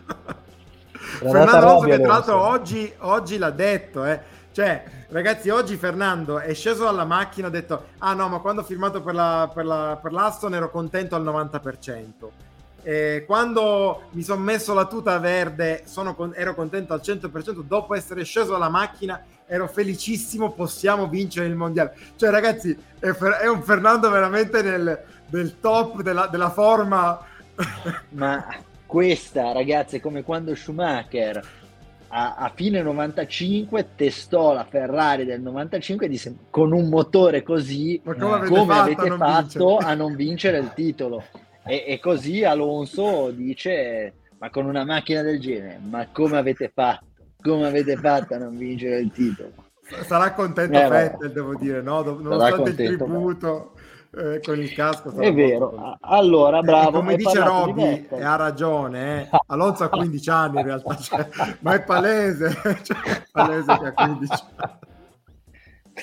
[1.19, 4.19] Fernando Alonso che tra l'altro oggi, oggi l'ha detto, eh?
[4.51, 8.61] Cioè, ragazzi, oggi Fernando è sceso dalla macchina e ha detto: Ah no, ma quando
[8.61, 12.11] ho firmato per, la, per, la, per l'Aston ero contento al 90%.
[12.87, 17.63] E quando mi sono messo la tuta verde con, ero contento al 100%.
[17.63, 20.51] Dopo essere sceso dalla macchina ero felicissimo.
[20.51, 21.95] Possiamo vincere il mondiale.
[22.15, 27.25] Cioè, ragazzi, è, è un Fernando veramente nel, nel top della, della forma.
[28.09, 28.55] Ma
[28.85, 31.41] questa, ragazzi, è come quando Schumacher
[32.09, 37.99] a, a, fine 95 testò la Ferrari del 95 e disse con un motore così
[38.03, 41.23] come, avete, come fatto, avete a fatto a non vincere il titolo
[41.65, 47.05] e, e, così Alonso dice ma con una macchina del genere ma come avete fatto
[47.41, 49.51] come avete fatto a non vincere il titolo
[50.05, 52.01] sarà contento eh, Vettel devo dire no?
[52.01, 53.73] nonostante il tributo
[54.17, 55.11] eh, con il casco.
[55.17, 56.89] È vero, allora bravo.
[56.89, 59.29] E come dice Robby, e ha ragione, eh?
[59.47, 61.27] Alonso ha 15 anni in realtà, cioè,
[61.59, 62.49] ma è palese,
[62.83, 64.79] cioè, è palese che ha 15 anni.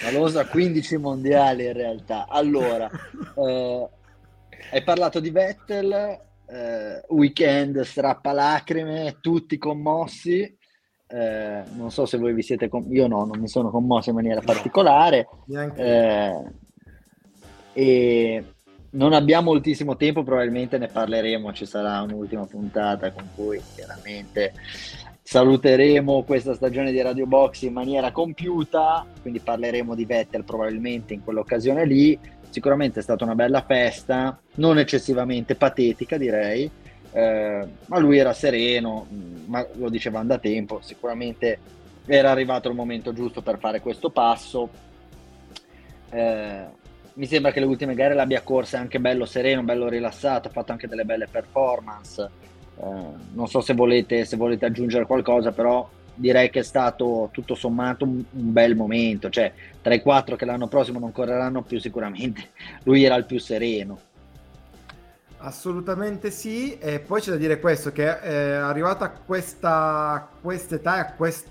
[0.05, 2.27] Alonso ha 15 mondiali in realtà.
[2.29, 2.91] Allora,
[3.37, 3.89] eh,
[4.71, 5.93] hai parlato di Vettel,
[6.47, 10.59] eh, weekend strappalacrime, tutti commossi.
[11.07, 14.17] Eh, non so se voi vi siete, com- io no, non mi sono commosso in
[14.17, 15.29] maniera particolare.
[15.77, 16.45] Eh,
[17.75, 18.45] e
[18.91, 24.53] non abbiamo moltissimo tempo, probabilmente ne parleremo, ci sarà un'ultima puntata con cui chiaramente
[25.23, 31.25] saluteremo questa stagione di Radio Box in maniera compiuta, quindi parleremo di Vettel probabilmente in
[31.25, 32.19] quell'occasione lì.
[32.53, 36.71] Sicuramente è stata una bella festa, non eccessivamente patetica direi,
[37.11, 39.07] eh, ma lui era sereno,
[39.47, 41.59] ma lo dicevamo da tempo, sicuramente
[42.05, 44.69] era arrivato il momento giusto per fare questo passo.
[46.11, 46.65] Eh,
[47.15, 50.73] mi sembra che le ultime gare l'abbia corsa anche bello sereno, bello rilassato, ha fatto
[50.73, 52.31] anche delle belle performance.
[52.77, 52.85] Eh,
[53.33, 58.05] non so se volete, se volete, aggiungere qualcosa, però direi che è stato tutto sommato
[58.05, 59.31] un, un, bel momento.
[59.31, 62.51] Cioè, tra i quattro che l'anno prossimo non correranno più, sicuramente
[62.85, 64.01] lui era il più sereno.
[65.39, 70.29] Assolutamente sì, e poi c'è da dire questo, che è arrivata a questa
[70.71, 71.47] età, a, quest,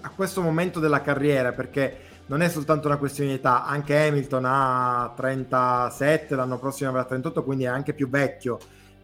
[0.00, 4.44] a questo momento della carriera, perché non è soltanto una questione di età, anche Hamilton
[4.46, 8.58] ha 37, l'anno prossimo avrà 38, quindi è anche più vecchio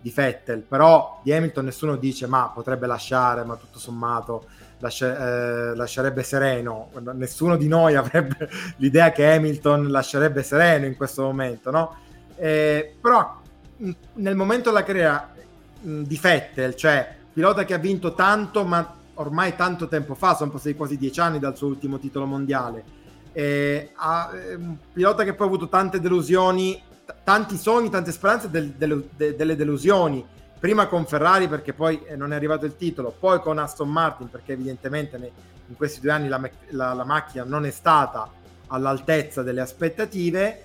[0.07, 4.45] di Vettel, però di Hamilton nessuno dice ma potrebbe lasciare, ma tutto sommato
[4.79, 6.91] lascia, eh, lascerebbe sereno.
[7.15, 11.97] Nessuno di noi avrebbe l'idea che Hamilton lascerebbe sereno in questo momento, no?
[12.37, 13.41] Eh, però
[13.79, 15.35] nel momento della carriera
[15.81, 20.77] di Vettel, cioè pilota che ha vinto tanto, ma ormai tanto tempo fa, sono passati
[20.77, 22.85] quasi dieci anni dal suo ultimo titolo mondiale,
[23.33, 26.81] eh, ha, un pilota che poi ha avuto tante delusioni,
[27.23, 30.25] tanti sogni, tante speranze del, del, de, delle delusioni,
[30.59, 34.29] prima con Ferrari perché poi eh, non è arrivato il titolo, poi con Aston Martin
[34.29, 35.31] perché evidentemente ne,
[35.69, 36.41] in questi due anni la,
[36.71, 38.31] la, la, macchina non è stata
[38.69, 40.63] all'altezza delle aspettative.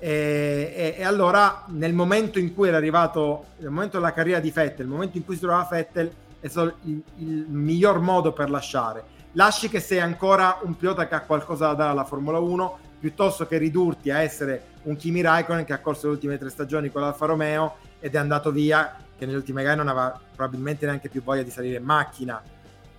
[0.00, 4.50] E, e, e, allora nel momento in cui era arrivato, nel momento della carriera di
[4.50, 8.48] Vettel, il momento in cui si trovava Vettel è stato il, il miglior modo per
[8.48, 9.16] lasciare.
[9.32, 13.46] Lasci che sei ancora un pilota che ha qualcosa da dare alla Formula 1 piuttosto
[13.46, 17.02] che ridurti a essere un Kimi Raikkonen che ha corso le ultime tre stagioni con
[17.02, 21.22] l'Alfa Romeo ed è andato via che nelle ultime gare non aveva probabilmente neanche più
[21.22, 22.40] voglia di salire in macchina.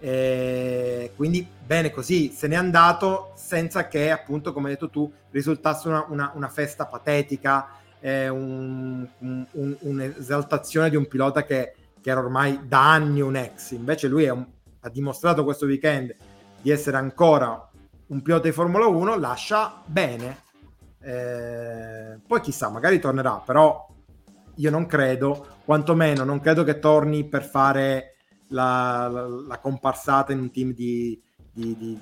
[0.02, 5.88] E quindi bene così, se n'è andato senza che appunto, come hai detto tu, risultasse
[5.88, 7.70] una, una, una festa patetica,
[8.00, 13.72] eh, un, un, un'esaltazione di un pilota che, che, era ormai da anni un ex.
[13.72, 14.46] Invece lui un,
[14.82, 16.16] ha dimostrato questo weekend
[16.62, 17.69] di essere ancora
[18.10, 20.44] un pilota di Formula 1, lascia bene.
[21.02, 23.88] Eh, poi chissà, magari tornerà, però
[24.56, 28.16] io non credo, quantomeno non credo che torni per fare
[28.50, 32.00] la, la, la comparsata in un team di, di, di,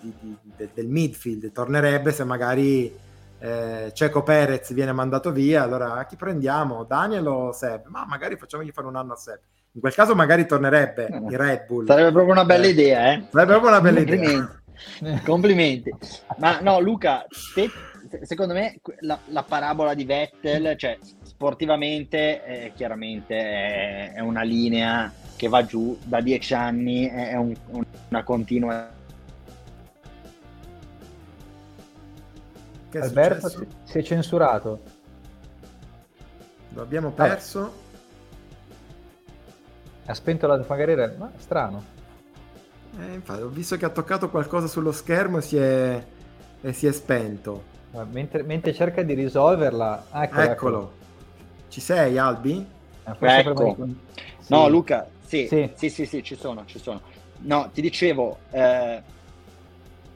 [0.56, 2.92] de, del midfield, tornerebbe se magari
[3.40, 6.86] eh, Ceco Perez viene mandato via, allora chi prendiamo?
[6.86, 7.88] Daniel o Seb?
[7.88, 9.40] Ma magari facciamogli fare un anno a Seb.
[9.74, 11.86] In quel caso magari tornerebbe eh, il Red Bull.
[11.86, 13.28] Sarebbe proprio una bella eh, idea, eh?
[13.30, 14.57] Sarebbe proprio una bella idea.
[15.24, 15.94] Complimenti.
[16.38, 17.70] Ma no, Luca, te,
[18.24, 25.12] secondo me la, la, parabola di Vettel, cioè sportivamente eh, chiaramente è, è, una linea
[25.36, 27.54] che va giù da dieci anni, è un,
[28.10, 28.96] una continua...
[32.90, 34.82] Che Alberto si, si è censurato.
[36.70, 37.86] Lo abbiamo perso.
[40.06, 41.97] Ha spento la carriera, ma strano.
[43.00, 46.04] Eh, infatti, ho visto che ha toccato qualcosa sullo schermo e si è,
[46.62, 47.76] e si è spento.
[48.12, 50.94] Mentre, mentre, cerca di risolverla, eccolo, eccolo.
[51.70, 52.66] Ci sei, Albi?
[53.04, 53.76] Eh, ecco.
[54.40, 54.54] Sì.
[54.54, 57.02] No, Luca, sì, sì, sì, sì, sì, ci sono, ci sono.
[57.40, 59.02] No, ti dicevo, eh,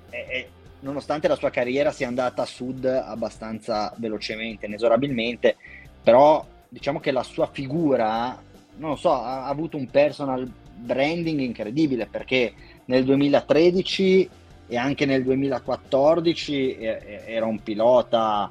[0.10, 5.56] eh, nonostante la sua carriera sia andata a sud abbastanza velocemente, inesorabilmente,
[6.04, 8.42] però diciamo che la sua figura,
[8.78, 10.52] non lo so, ha, ha avuto un personal
[10.82, 12.54] branding incredibile perché
[12.86, 14.30] nel 2013
[14.68, 18.50] e anche nel 2014 era un pilota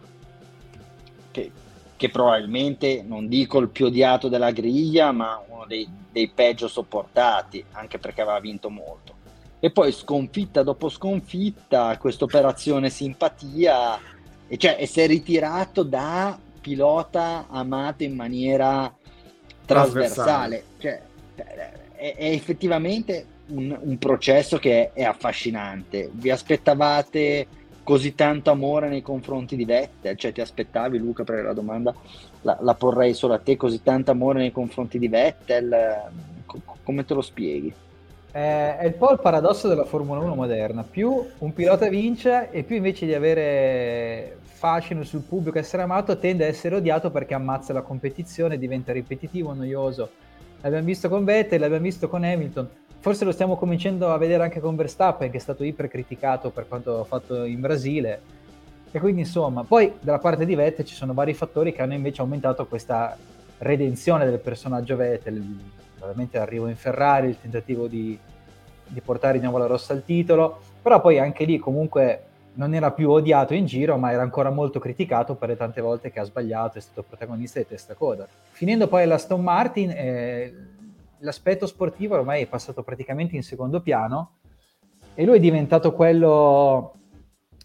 [1.31, 1.51] che,
[1.97, 7.65] che, probabilmente, non dico il più odiato della griglia, ma uno dei, dei peggio sopportati,
[7.73, 9.15] anche perché aveva vinto molto.
[9.61, 13.99] E poi sconfitta dopo sconfitta, questa operazione simpatia,
[14.47, 18.95] e, cioè, e si è ritirato da pilota amato in maniera
[19.65, 20.65] trasversale.
[20.79, 21.03] Cioè,
[21.35, 26.11] è, è effettivamente un, un processo che è, è, affascinante.
[26.13, 27.47] Vi aspettavate
[27.83, 30.17] così tanto amore nei confronti di Vettel?
[30.17, 31.95] Cioè ti aspettavi Luca per la domanda?
[32.43, 36.11] La, la porrei solo a te, così tanto amore nei confronti di Vettel?
[36.47, 37.73] C- come te lo spieghi?
[38.33, 40.85] Eh, è un po' il paradosso della Formula 1 moderna.
[40.85, 46.45] Più un pilota vince e più invece di avere fascino sul pubblico, essere amato, tende
[46.45, 50.11] a essere odiato perché ammazza la competizione, diventa ripetitivo, noioso.
[50.61, 52.69] L'abbiamo visto con Vettel, l'abbiamo visto con Hamilton
[53.01, 57.01] forse lo stiamo cominciando a vedere anche con Verstappen che è stato ipercriticato per quanto
[57.01, 58.39] ha fatto in Brasile.
[58.93, 62.21] E quindi insomma poi dalla parte di Vettel ci sono vari fattori che hanno invece
[62.21, 63.17] aumentato questa
[63.59, 65.43] redenzione del personaggio Vettel.
[66.01, 68.19] Ovviamente l'arrivo in Ferrari il tentativo di,
[68.87, 70.61] di portare di nuovo la rossa al titolo.
[70.83, 72.25] Però poi anche lì comunque
[72.55, 76.11] non era più odiato in giro, ma era ancora molto criticato per le tante volte
[76.11, 78.27] che ha sbagliato, è stato protagonista di testa coda.
[78.51, 80.55] Finendo poi l'Aston Martin, eh,
[81.21, 84.39] l'aspetto sportivo ormai è passato praticamente in secondo piano
[85.15, 86.95] e lui è diventato quello,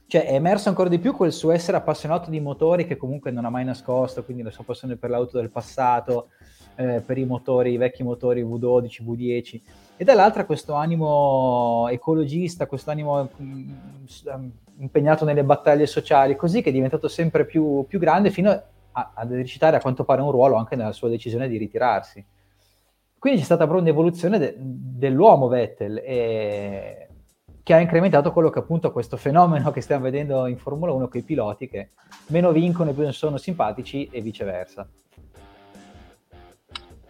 [0.07, 3.45] cioè è emerso ancora di più quel suo essere appassionato di motori che comunque non
[3.45, 6.29] ha mai nascosto, quindi la sua passione per l'auto del passato,
[6.75, 9.61] eh, per i motori, i vecchi motori V12, V10
[9.97, 13.71] e dall'altra questo animo ecologista, questo animo mm,
[14.79, 19.25] impegnato nelle battaglie sociali, così che è diventato sempre più, più grande fino a, a
[19.29, 22.25] recitare a quanto pare un ruolo anche nella sua decisione di ritirarsi.
[23.25, 27.07] Quindi c'è stata proprio un'evoluzione de- dell'uomo Vettel e...
[27.63, 31.19] che ha incrementato quello che appunto questo fenomeno che stiamo vedendo in Formula 1 con
[31.19, 31.89] i piloti che
[32.27, 34.87] meno vincono e più sono simpatici e viceversa.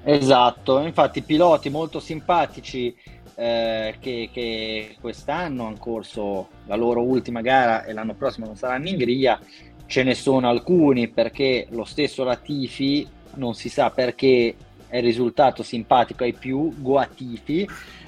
[0.05, 2.95] Esatto, infatti piloti molto simpatici
[3.35, 8.87] eh, che, che, quest'anno hanno corso la loro ultima gara e l'anno prossimo non saranno
[8.87, 9.37] in griglia,
[9.85, 14.55] ce ne sono alcuni perché lo stesso Latifi non si sa perché
[14.95, 17.67] è risultato simpatico ai più, Goatifi,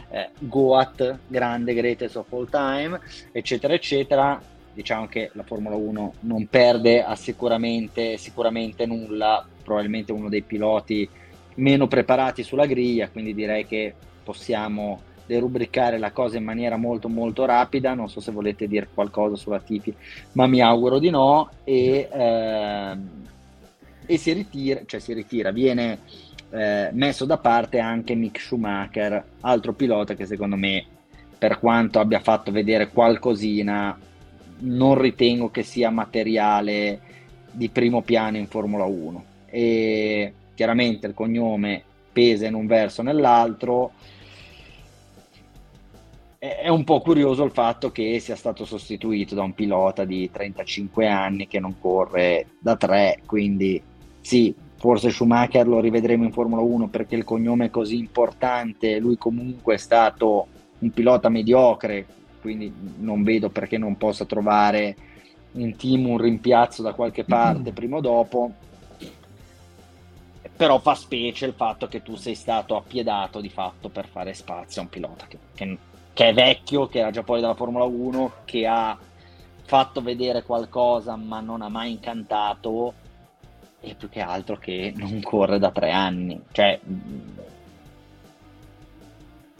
[0.09, 2.97] eh, Goat, grande greatest of all time,
[3.33, 4.41] eccetera, eccetera.
[4.73, 11.09] Diciamo che la Formula 1 non perde sicuramente, sicuramente nulla, probabilmente uno dei piloti
[11.55, 17.43] meno preparati sulla griglia, quindi direi che possiamo derubricare la cosa in maniera molto molto
[17.43, 19.93] rapida, non so se volete dire qualcosa sulla Tifi,
[20.33, 22.97] ma mi auguro di no, e, eh,
[24.05, 25.99] e si ritira, cioè si ritira, viene
[26.49, 30.85] eh, messo da parte anche Mick Schumacher, altro pilota che secondo me,
[31.37, 33.97] per quanto abbia fatto vedere qualcosina,
[34.59, 36.99] non ritengo che sia materiale
[37.51, 39.25] di primo piano in Formula 1.
[39.45, 43.91] E chiaramente il cognome pesa in un verso o nell'altro.
[46.39, 51.07] È un po' curioso il fatto che sia stato sostituito da un pilota di 35
[51.07, 53.81] anni che non corre da 3, quindi
[54.21, 59.17] sì, forse Schumacher lo rivedremo in Formula 1 perché il cognome è così importante, lui
[59.17, 60.47] comunque è stato
[60.79, 62.05] un pilota mediocre,
[62.41, 64.95] quindi non vedo perché non possa trovare
[65.53, 67.73] un team, un rimpiazzo da qualche parte mm.
[67.73, 68.51] prima o dopo
[70.57, 74.81] però fa specie il fatto che tu sei stato appiedato di fatto per fare spazio
[74.81, 75.77] a un pilota che, che,
[76.13, 78.97] che è vecchio, che era già fuori dalla Formula 1, che ha
[79.63, 82.93] fatto vedere qualcosa ma non ha mai incantato
[83.79, 86.41] e più che altro che non corre da tre anni.
[86.51, 86.79] Cioè,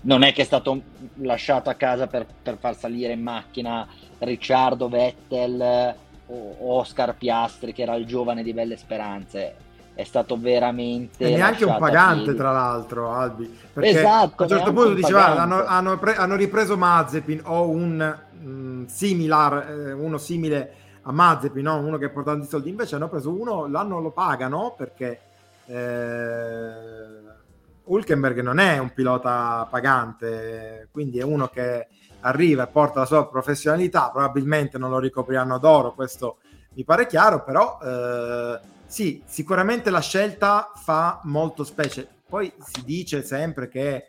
[0.02, 0.82] non è che è stato
[1.16, 3.88] lasciato a casa per, per far salire in macchina
[4.20, 5.96] Ricciardo Vettel
[6.28, 9.66] o Oscar Piastri, che era il giovane di Belle Speranze.
[9.94, 14.72] È stato veramente e neanche un pagante tra l'altro Albi perché esatto, a un certo
[14.72, 20.20] punto diceva hanno, hanno, pre- hanno, ripreso Mazepin o un mh, mm, similar eh, uno
[20.20, 20.72] simile
[21.08, 21.78] a Mazepin no?
[21.78, 25.20] uno che porta tanti soldi invece hanno preso uno l'anno lo pagano perché
[25.66, 27.36] eh,
[27.84, 31.88] Hulkenberg non è un pilota pagante quindi è uno che
[32.22, 36.38] arriva e porta la sua professionalità probabilmente non lo ricopriranno d'oro questo
[36.74, 42.08] mi pare chiaro però eh, sì, sicuramente la scelta fa molto specie.
[42.28, 44.08] Poi si dice sempre che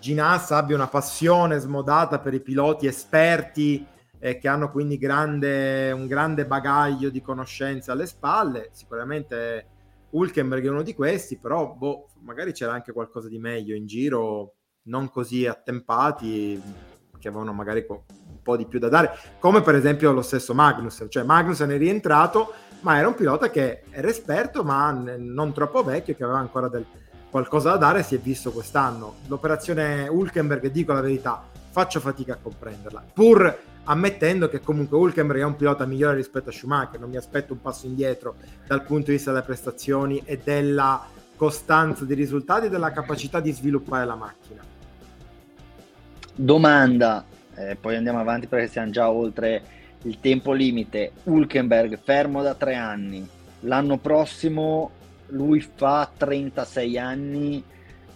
[0.00, 3.86] Ginas abbia una passione smodata per i piloti esperti
[4.18, 8.70] e che hanno quindi grande, un grande bagaglio di conoscenze alle spalle.
[8.72, 9.66] Sicuramente
[10.10, 14.54] Hulkenberg è uno di questi, però boh, magari c'era anche qualcosa di meglio in giro,
[14.84, 16.60] non così attempati,
[17.18, 21.06] che avevano magari un po' di più da dare, come per esempio lo stesso Magnus.
[21.08, 26.14] Cioè Magnus è rientrato ma era un pilota che era esperto, ma non troppo vecchio,
[26.14, 26.84] che aveva ancora del,
[27.30, 29.16] qualcosa da dare, si è visto quest'anno.
[29.26, 33.58] L'operazione Hulkenberg, dico la verità, faccio fatica a comprenderla, pur
[33.90, 37.60] ammettendo che comunque Hulkenberg è un pilota migliore rispetto a Schumacher, non mi aspetto un
[37.60, 38.36] passo indietro
[38.66, 43.50] dal punto di vista delle prestazioni e della costanza di risultati e della capacità di
[43.50, 44.62] sviluppare la macchina.
[46.34, 47.24] Domanda,
[47.54, 49.62] eh, poi andiamo avanti perché siamo già oltre
[50.02, 53.26] il tempo limite, Hulkenberg fermo da tre anni,
[53.60, 54.90] l'anno prossimo
[55.28, 57.64] lui fa 36 anni,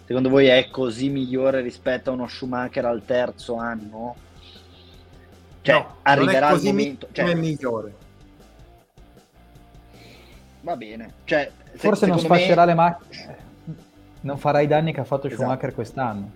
[0.05, 4.15] secondo voi è così migliore rispetto a uno Schumacher al terzo anno?
[5.63, 7.07] Cioè, no, arriverà il momento...
[7.11, 7.93] Cioè, è migliore.
[10.59, 11.13] Va bene.
[11.23, 12.67] Cioè, Forse non sfascerà me...
[12.67, 13.37] le macchine,
[14.21, 15.41] non farà i danni che ha fatto esatto.
[15.41, 16.31] Schumacher quest'anno.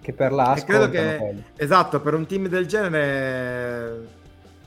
[0.00, 0.66] Che per l'Asco...
[0.66, 4.06] credo che, esatto, per un team del genere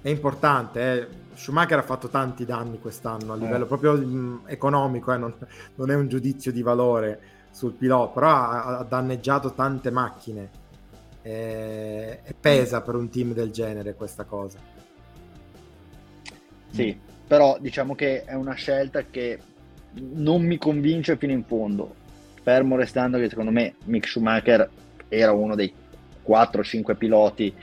[0.02, 0.92] è importante.
[0.92, 1.08] Eh.
[1.34, 3.68] Schumacher ha fatto tanti danni quest'anno a livello eh.
[3.68, 5.18] proprio mh, mm, economico, eh.
[5.18, 5.34] non,
[5.76, 7.20] non, è un giudizio di valore
[7.52, 10.64] sul pilota, però ha, ha danneggiato tante macchine
[11.26, 14.60] e, e pesa per un team del genere questa cosa.
[16.70, 16.96] Sì,
[17.28, 19.40] però diciamo che è una scelta che
[19.94, 21.96] non mi convince fino in fondo,
[22.44, 24.70] fermo restando che secondo me Mick Schumacher
[25.08, 25.74] era uno dei
[26.28, 27.54] 4-5 piloti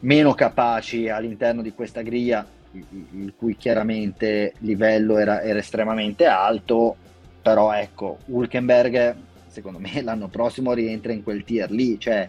[0.00, 6.94] meno capaci all'interno di questa griglia, il cui chiaramente livello era, era estremamente alto,
[7.40, 9.16] però ecco, Hulkenberg
[9.46, 12.28] secondo me l'anno prossimo rientra in quel tier lì, cioè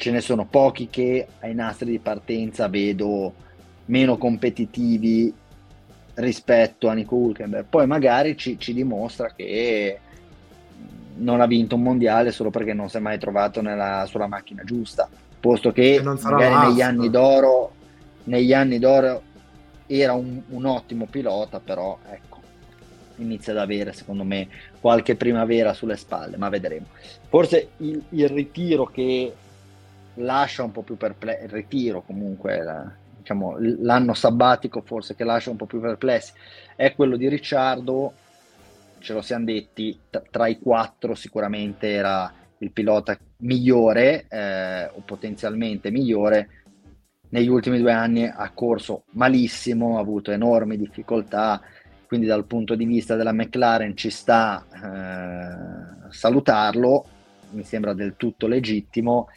[0.00, 3.34] ce ne sono pochi che ai nastri di partenza vedo
[3.84, 5.30] meno competitivi
[6.14, 7.66] rispetto a Nico Hulkenberg.
[7.68, 9.98] Poi magari ci, ci, dimostra che
[11.16, 14.64] non ha vinto un mondiale solo perché non si è mai trovato nella, sulla macchina
[14.64, 15.06] giusta
[15.38, 17.72] posto che magari negli anni d'oro
[18.24, 19.22] negli anni d'oro
[19.86, 22.38] era un, un, ottimo pilota però ecco
[23.16, 24.48] inizia ad avere secondo me
[24.80, 26.86] qualche primavera sulle spalle, ma vedremo.
[27.28, 29.32] Forse il, il ritiro che
[30.20, 35.50] lascia un po' più perplesso, il ritiro comunque, la, diciamo, l'anno sabbatico forse che lascia
[35.50, 36.32] un po' più perplessi,
[36.76, 38.12] è quello di Ricciardo,
[38.98, 45.02] ce lo siamo detti, t- tra i quattro sicuramente era il pilota migliore eh, o
[45.04, 46.48] potenzialmente migliore,
[47.30, 51.60] negli ultimi due anni ha corso malissimo, ha avuto enormi difficoltà,
[52.06, 57.06] quindi dal punto di vista della McLaren ci sta eh, salutarlo,
[57.50, 59.28] mi sembra del tutto legittimo.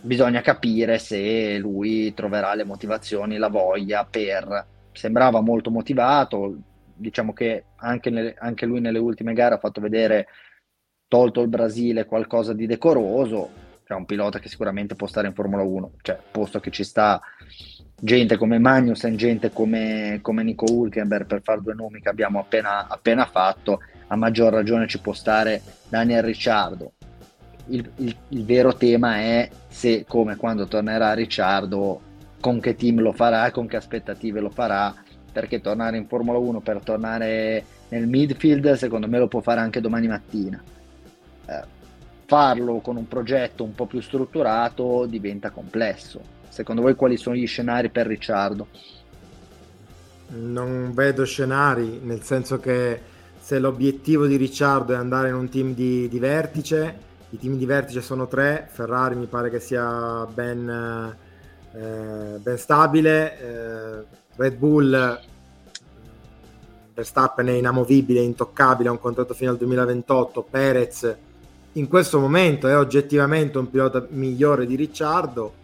[0.00, 4.66] Bisogna capire se lui troverà le motivazioni, la voglia per...
[4.92, 6.56] Sembrava molto motivato,
[6.94, 10.26] diciamo che anche, nelle, anche lui nelle ultime gare ha fatto vedere,
[11.06, 13.50] tolto il Brasile, qualcosa di decoroso,
[13.84, 17.20] cioè un pilota che sicuramente può stare in Formula 1, cioè posto che ci sta
[18.00, 22.86] gente come Magnussen, gente come, come Nico Hulkenberg, per fare due nomi che abbiamo appena,
[22.88, 26.92] appena fatto, a maggior ragione ci può stare Daniel Ricciardo.
[27.68, 32.00] Il, il, il, vero tema è se, come quando tornerà Ricciardo,
[32.40, 34.94] con che team lo farà, con che aspettative lo farà,
[35.30, 39.80] perché tornare in Formula 1 per tornare nel midfield, secondo me lo può fare anche
[39.80, 40.62] domani mattina.
[41.46, 41.62] Eh,
[42.26, 47.46] farlo con un progetto un po' più strutturato diventa complesso Secondo voi quali sono gli
[47.46, 48.66] scenari per Ricciardo?
[50.30, 53.00] Non vedo scenari, nel senso che
[53.38, 57.66] se l'obiettivo di Ricciardo è andare in un team di, di vertice, i team di
[57.66, 61.16] vertice sono tre, Ferrari mi pare che sia ben,
[61.72, 64.04] eh, ben stabile, eh,
[64.36, 65.20] Red Bull
[66.94, 71.16] Verstappen è inamovibile, intoccabile, ha un contratto fino al 2028, Perez
[71.72, 75.54] in questo momento è oggettivamente un pilota migliore di Ricciardo,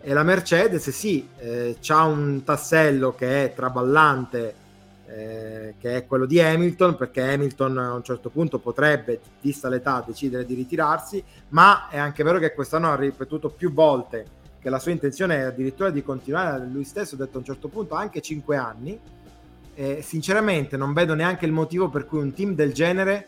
[0.00, 4.54] e la Mercedes sì, eh, ha un tassello che è traballante,
[5.08, 10.04] eh, che è quello di Hamilton, perché Hamilton a un certo punto potrebbe, vista l'età,
[10.06, 14.78] decidere di ritirarsi, ma è anche vero che quest'anno ha ripetuto più volte che la
[14.78, 18.20] sua intenzione è addirittura di continuare, lui stesso ha detto a un certo punto anche
[18.20, 18.98] 5 anni.
[19.74, 23.26] E sinceramente non vedo neanche il motivo per cui un team del genere,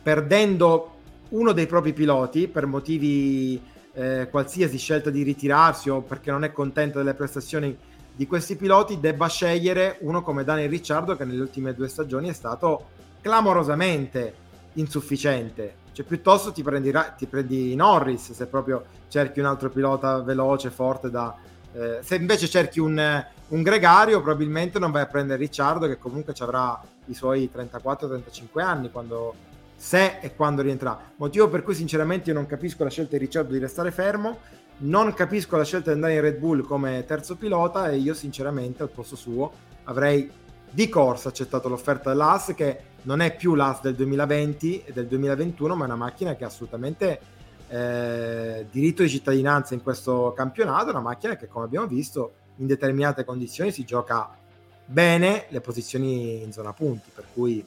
[0.00, 0.94] perdendo
[1.30, 3.60] uno dei propri piloti per motivi
[3.94, 7.76] eh, qualsiasi scelta di ritirarsi o perché non è contento delle prestazioni
[8.14, 12.32] di questi piloti, debba scegliere uno come Daniel Ricciardo che nelle ultime due stagioni è
[12.32, 12.88] stato
[13.20, 14.34] clamorosamente
[14.74, 15.80] insufficiente.
[15.92, 21.10] Cioè, piuttosto ti prendi, ti prendi Norris se proprio cerchi un altro pilota veloce, forte
[21.10, 21.34] da...
[21.74, 26.34] Eh, se invece cerchi un, un, gregario, probabilmente non vai a prendere Ricciardo, che comunque
[26.34, 29.34] ci avrà i suoi 34-35 anni quando
[29.74, 30.98] se e quando rientrerà.
[31.16, 34.38] Motivo per cui sinceramente io non capisco la scelta di Ricciardo di restare fermo,
[34.82, 38.82] non capisco la scelta di andare in Red Bull come terzo pilota e io sinceramente
[38.82, 39.52] al posto suo
[39.84, 40.30] avrei
[40.70, 45.74] di corsa accettato l'offerta dell'AS che non è più l'AS del 2020 e del 2021
[45.74, 47.20] ma è una macchina che ha assolutamente
[47.68, 53.24] eh, diritto di cittadinanza in questo campionato, una macchina che come abbiamo visto in determinate
[53.24, 54.36] condizioni si gioca
[54.84, 57.64] bene le posizioni in zona punti, per cui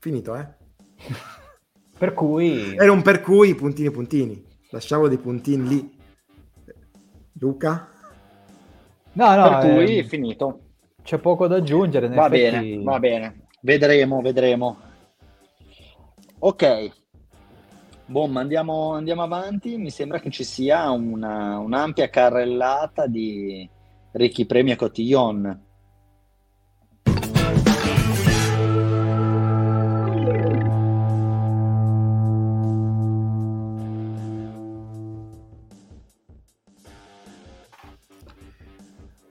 [0.00, 0.46] Finito, eh?
[2.00, 2.74] per cui...
[2.76, 4.42] Era un per cui, puntini puntini.
[4.70, 5.98] Lasciamo dei puntini lì.
[7.34, 7.90] Luca?
[9.12, 9.58] No, no.
[9.58, 10.60] Per cui è finito.
[11.02, 12.08] C'è poco da aggiungere.
[12.08, 12.70] Va effetti...
[12.70, 13.46] bene, va bene.
[13.60, 14.78] Vedremo, vedremo.
[16.38, 16.90] Ok.
[18.06, 19.76] Boom, andiamo, andiamo avanti.
[19.76, 23.68] Mi sembra che ci sia una, un'ampia carrellata di
[24.12, 25.68] ricchi premi a Cotillon.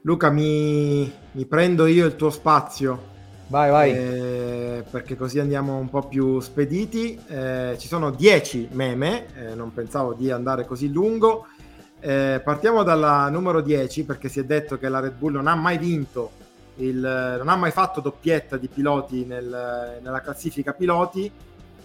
[0.03, 3.17] Luca, mi, mi, prendo io il tuo spazio.
[3.47, 3.91] Vai, vai.
[3.91, 7.19] Eh, perché così andiamo un po' più spediti.
[7.27, 11.47] Eh, ci sono 10 meme, eh, non pensavo di andare così lungo.
[11.99, 15.55] Eh, partiamo dalla numero 10 perché si è detto che la Red Bull non ha
[15.55, 16.31] mai vinto,
[16.75, 21.29] il, non ha mai fatto doppietta di piloti nel, nella classifica piloti.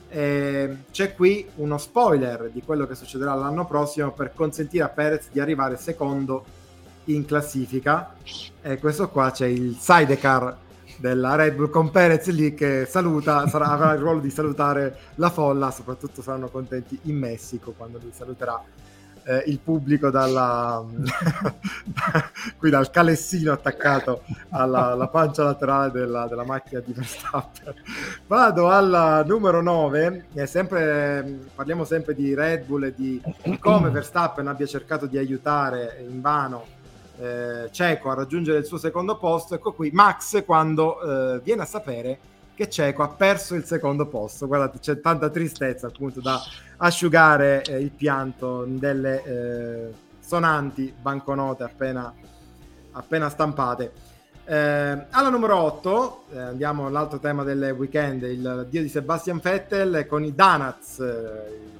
[0.09, 5.31] Eh, c'è qui uno spoiler di quello che succederà l'anno prossimo per consentire a Perez
[5.33, 6.63] di arrivare secondo
[7.07, 8.15] in classifica
[8.63, 10.57] e questo qua c'è il sidecar
[10.99, 15.31] della Red Bull con Perez lì che saluta, sarà, avrà il ruolo di salutare la
[15.31, 18.63] folla, soprattutto saranno contenti in Messico quando lui saluterà
[19.25, 20.85] eh, il pubblico dalla,
[22.59, 27.75] qui dal calessino attaccato alla, alla pancia laterale della, della, macchina di Verstappen.
[28.27, 33.21] Vado alla numero 9, sempre, parliamo sempre di Red Bull e di
[33.59, 36.74] come Verstappen abbia cercato di aiutare in vano
[37.19, 39.55] eh, Ceco a raggiungere il suo secondo posto.
[39.55, 41.01] Ecco qui Max quando
[41.35, 42.19] eh, viene a sapere
[42.55, 44.47] che Ceco ha perso il secondo posto.
[44.47, 46.41] Guardate, c'è tanta tristezza appunto da
[46.79, 52.13] asciugare eh, il pianto delle eh, sonanti banconote appena,
[52.93, 54.13] appena stampate.
[54.47, 60.07] Eh, alla numero 8 eh, andiamo all'altro tema del weekend, il dio di Sebastian Vettel
[60.07, 61.73] con i eh,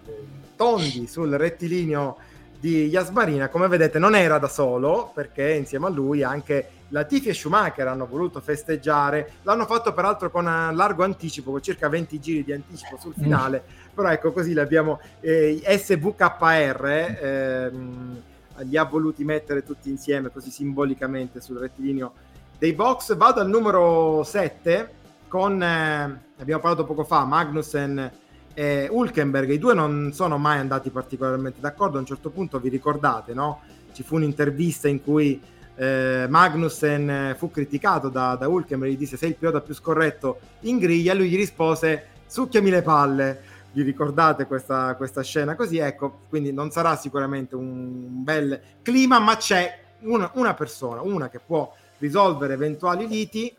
[0.57, 2.17] tondi sul rettilineo
[2.65, 3.51] di Yasmarina.
[3.51, 8.07] Come vedete non era da solo perché insieme a lui anche Latifi e Schumacher hanno
[8.07, 9.33] voluto festeggiare.
[9.43, 13.65] L'hanno fatto peraltro con un largo anticipo, con circa 20 giri di anticipo sul finale.
[13.67, 13.95] Mm.
[13.95, 17.19] Però ecco così li abbiamo eh, SVKR.
[17.21, 18.23] Ehm,
[18.61, 22.13] li ha voluti mettere tutti insieme così simbolicamente sul rettilineo
[22.59, 23.15] dei box.
[23.15, 24.91] Vado al numero 7
[25.29, 28.11] con, eh, abbiamo parlato poco fa, Magnussen
[28.55, 29.51] e Hulkenberg.
[29.51, 31.97] I due non sono mai andati particolarmente d'accordo.
[31.97, 33.61] A un certo punto vi ricordate, no?
[33.93, 35.41] Ci fu un'intervista in cui
[35.77, 40.79] eh, Magnussen fu criticato da, da Hulkenberg, gli disse sei il pilota più scorretto in
[40.79, 43.43] griglia, lui gli rispose succhiami le palle.
[43.73, 45.79] Vi ricordate questa, questa scena così?
[45.79, 51.41] Ecco, quindi non sarà sicuramente un bel clima, ma c'è una, una persona, una che
[51.45, 53.53] può risolvere eventuali liti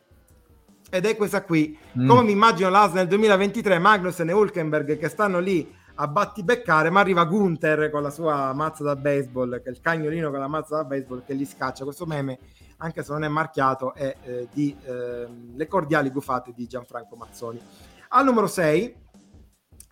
[0.95, 1.77] ed è questa qui.
[1.99, 2.07] Mm.
[2.07, 6.99] Come mi immagino l'AS nel 2023, Magnussen e Hulkenberg che stanno lì a battibeccare, ma
[6.99, 10.77] arriva Gunther con la sua mazza da baseball, che è il cagnolino con la mazza
[10.77, 11.83] da baseball che li scaccia.
[11.83, 12.39] Questo meme,
[12.77, 17.61] anche se non è marchiato, è eh, di eh, Le cordiali gufate di Gianfranco Mazzoni.
[18.09, 18.95] Al numero 6,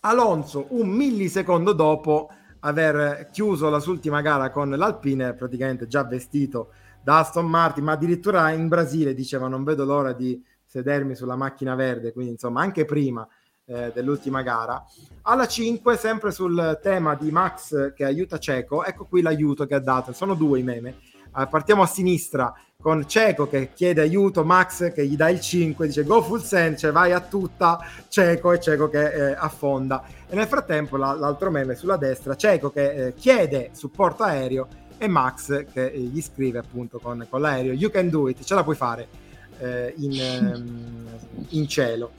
[0.01, 2.29] Alonso, un millisecondo dopo
[2.61, 6.71] aver chiuso la sua ultima gara con l'Alpine, praticamente già vestito
[7.03, 10.41] da Aston Martin, ma addirittura in Brasile diceva non vedo l'ora di
[10.73, 13.27] sedermi sulla macchina verde, quindi insomma anche prima
[13.65, 14.83] eh, dell'ultima gara.
[15.21, 19.79] Alla 5, sempre sul tema di Max che aiuta Ceco, ecco qui l'aiuto che ha
[19.79, 20.95] dato, sono due i meme.
[21.37, 22.51] Eh, partiamo a sinistra
[22.81, 26.77] con Ceco che chiede aiuto, Max che gli dà il 5, dice go full send,
[26.77, 30.03] cioè vai a tutta, Ceco e Ceco che eh, affonda.
[30.27, 34.67] E nel frattempo la, l'altro meme sulla destra, Ceco che eh, chiede supporto aereo
[34.97, 38.63] e Max che gli scrive appunto con, con l'aereo you can do it, ce la
[38.63, 39.23] puoi fare
[39.59, 41.07] eh, in, ehm,
[41.49, 42.11] in, cielo.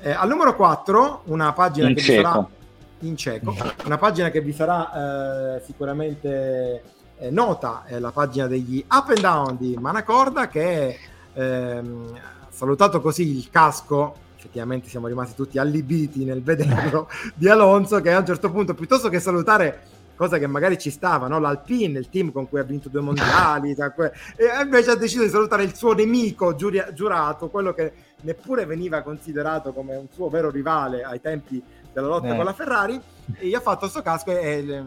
[0.00, 2.18] Eh, al numero 4 una pagina in che cieco.
[2.18, 2.48] vi sarà
[3.00, 3.54] in cieco,
[3.84, 6.82] una pagina che vi sarà eh, sicuramente
[7.18, 10.98] eh, nota, è la pagina degli up and down di Manacorda che
[11.32, 12.18] ehm,
[12.48, 18.18] salutato così il casco effettivamente siamo rimasti tutti allibiti nel vederlo di Alonso che a
[18.18, 19.82] un certo punto piuttosto che salutare
[20.16, 21.38] cosa che magari ci stava, no?
[21.38, 25.62] l'Alpine, il team con cui ha vinto due mondiali, e invece ha deciso di salutare
[25.62, 31.02] il suo nemico giuri- giurato, quello che neppure veniva considerato come un suo vero rivale
[31.02, 31.62] ai tempi
[31.92, 32.36] della lotta eh.
[32.36, 33.00] con la Ferrari,
[33.34, 34.84] e gli ha fatto questo casco e, e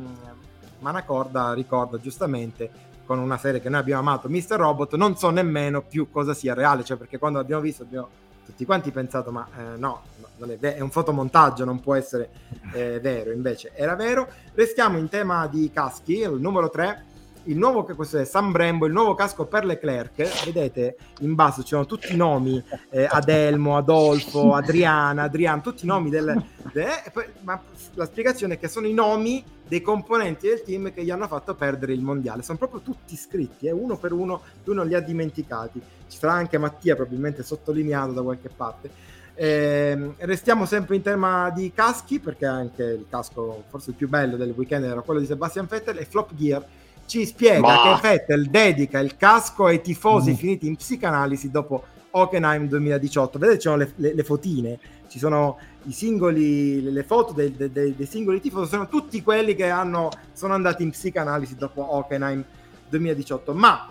[0.80, 4.56] Manacorda ricorda giustamente con una serie che noi abbiamo amato, Mr.
[4.58, 8.08] Robot, non so nemmeno più cosa sia reale, cioè perché quando l'abbiamo visto abbiamo
[8.50, 10.02] tutti quanti pensato ma eh, no,
[10.40, 12.30] è, ver- è, un fotomontaggio, non può essere
[12.74, 14.28] eh, vero, invece era vero.
[14.56, 17.06] Restiamo in tema di caschi, il numero 3,
[17.44, 21.70] il nuovo, questo è San Brembo, il nuovo casco per Leclerc, vedete in basso ci
[21.70, 26.44] sono tutti i nomi, eh, Adelmo, Adolfo, Adriana, Adriano, tutti i nomi del...
[26.74, 27.62] De, poi, ma
[27.94, 31.54] la spiegazione è che sono i nomi dei componenti del team che gli hanno fatto
[31.54, 35.00] perdere il mondiale, sono proprio tutti scritti, eh, uno per uno, lui non li ha
[35.00, 35.80] dimenticati,
[36.10, 38.90] ci sarà anche Mattia probabilmente sottolineato da qualche parte.
[39.36, 44.36] Eh, restiamo sempre in tema di caschi perché anche il casco forse il più bello
[44.36, 46.66] del weekend era quello di Sebastian Vettel e Flop Gear
[47.06, 48.00] ci spiega Ma...
[48.02, 50.36] che Vettel dedica il casco ai tifosi mm.
[50.36, 55.58] finiti in psicanalisi dopo Hockenheim 2018 vedete ci sono le, le, le, fotine ci sono
[55.84, 60.54] i singoli le, foto dei, dei, dei, singoli tifosi sono tutti quelli che hanno, sono
[60.54, 62.44] andati in psicanalisi dopo Hockenheim
[62.90, 63.90] 2018 ma,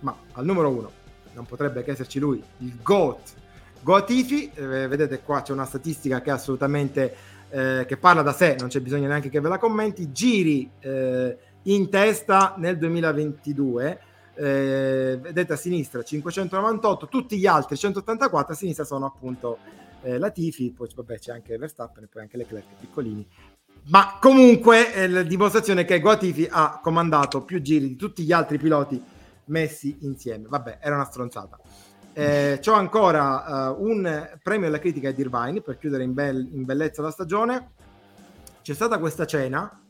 [0.00, 0.90] ma al numero uno
[1.34, 3.32] non potrebbe che esserci lui il GOAT.
[3.80, 7.14] Goatifi, eh, vedete qua c'è una statistica che è assolutamente
[7.50, 11.36] eh, che parla da sé, non c'è bisogno neanche che ve la commenti, giri eh,
[11.62, 14.00] in testa nel 2022,
[14.34, 19.58] eh, vedete a sinistra 598, tutti gli altri 184 a sinistra sono appunto
[20.04, 23.26] eh, Latifi, poi vabbè c'è anche Verstappen e poi anche Leclerc piccolini,
[23.86, 28.58] ma comunque è la dimostrazione che Guatifi ha comandato più giri di tutti gli altri
[28.58, 29.02] piloti
[29.46, 31.58] messi insieme, vabbè era una stronzata.
[32.16, 36.64] Eh, c'ho ancora uh, un premio alla critica di Irvine per chiudere in, be- in,
[36.64, 37.72] bellezza la stagione.
[38.62, 39.82] C'è stata questa cena,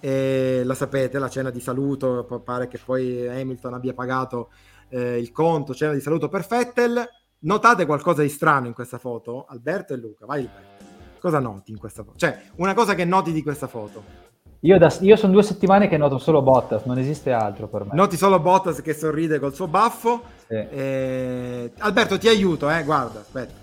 [0.00, 2.42] e la sapete, la cena di saluto.
[2.44, 4.50] Pare che poi Hamilton abbia pagato
[4.88, 7.08] eh, il conto, cena di saluto per Fettel.
[7.40, 9.46] Notate qualcosa di strano in questa foto?
[9.48, 10.84] Alberto e Luca, vai Alberto.
[11.20, 12.18] Cosa noti in questa foto?
[12.18, 14.26] Cioè, una cosa che noti di questa foto?
[14.62, 17.90] Io, da, io, sono due settimane che noto solo Bottas, non esiste altro per me.
[17.92, 20.22] Noti solo Bottas che sorride col suo baffo.
[20.48, 20.54] Sì.
[20.54, 22.82] Eh, Alberto, ti aiuto, eh?
[22.82, 23.54] guarda, aspetta.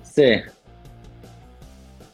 [0.00, 0.42] Sì.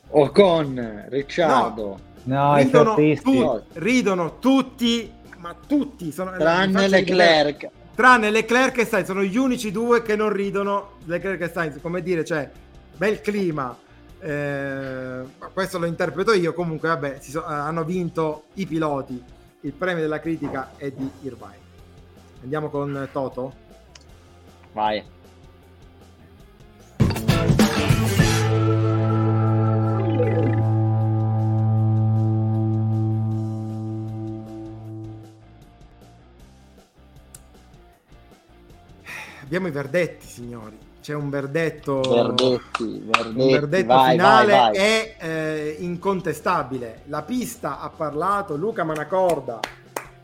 [0.08, 1.98] Ocon, Ricciardo.
[2.24, 6.10] No, no ridono, tu, ridono tutti, ma tutti.
[6.10, 7.70] Sono, tranne Leclerc.
[7.96, 10.98] Tranne Leclerc e Sainz, sono gli unici due che non ridono.
[11.06, 12.48] Leclerc e Sainz, come dire, cioè,
[12.94, 13.76] bel clima
[14.20, 16.52] eh, questo lo interpreto io.
[16.52, 19.22] Comunque, vabbè, so, eh, hanno vinto i piloti.
[19.60, 21.64] Il premio della critica è di Irvine.
[22.42, 23.54] Andiamo con Toto.
[24.72, 25.02] Vai.
[39.46, 44.76] Abbiamo i verdetti, signori c'è un verdetto, verdetti, verdetti, un verdetto vai, finale vai, vai.
[44.76, 47.02] è eh, incontestabile.
[47.04, 49.60] La pista ha parlato, Luca Manacorda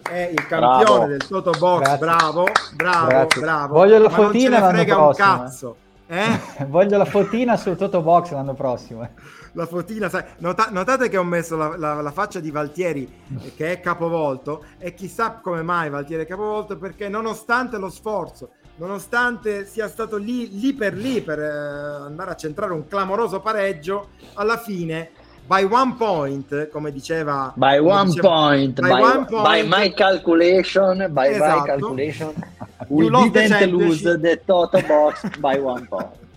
[0.03, 1.07] è il campione bravo.
[1.07, 1.99] del Toto Box, Grazie.
[1.99, 3.41] bravo, bravo, Grazie.
[3.41, 3.75] bravo.
[3.75, 5.33] Voglio la fotina l'anno frega prossimo.
[5.33, 5.77] un cazzo.
[6.09, 6.41] Eh?
[6.67, 9.09] Voglio la fotina sul Toto Box l'anno prossimo.
[9.53, 13.09] La fotina, sai, nota, notate che ho messo la, la, la, faccia di Valtieri
[13.55, 19.67] che è capovolto e chissà come mai Valtieri è capovolto perché nonostante lo sforzo nonostante
[19.67, 24.59] sia stato lì, lì per lì per eh, andare a centrare un clamoroso pareggio, alla
[24.59, 25.11] fine
[25.47, 29.63] by one point, come diceva by come one diceva, point, by, by, one point, by
[29.67, 31.61] my calculation, by esatto.
[31.61, 32.33] my calculation,
[32.89, 36.21] we didn't lose the total box by one point.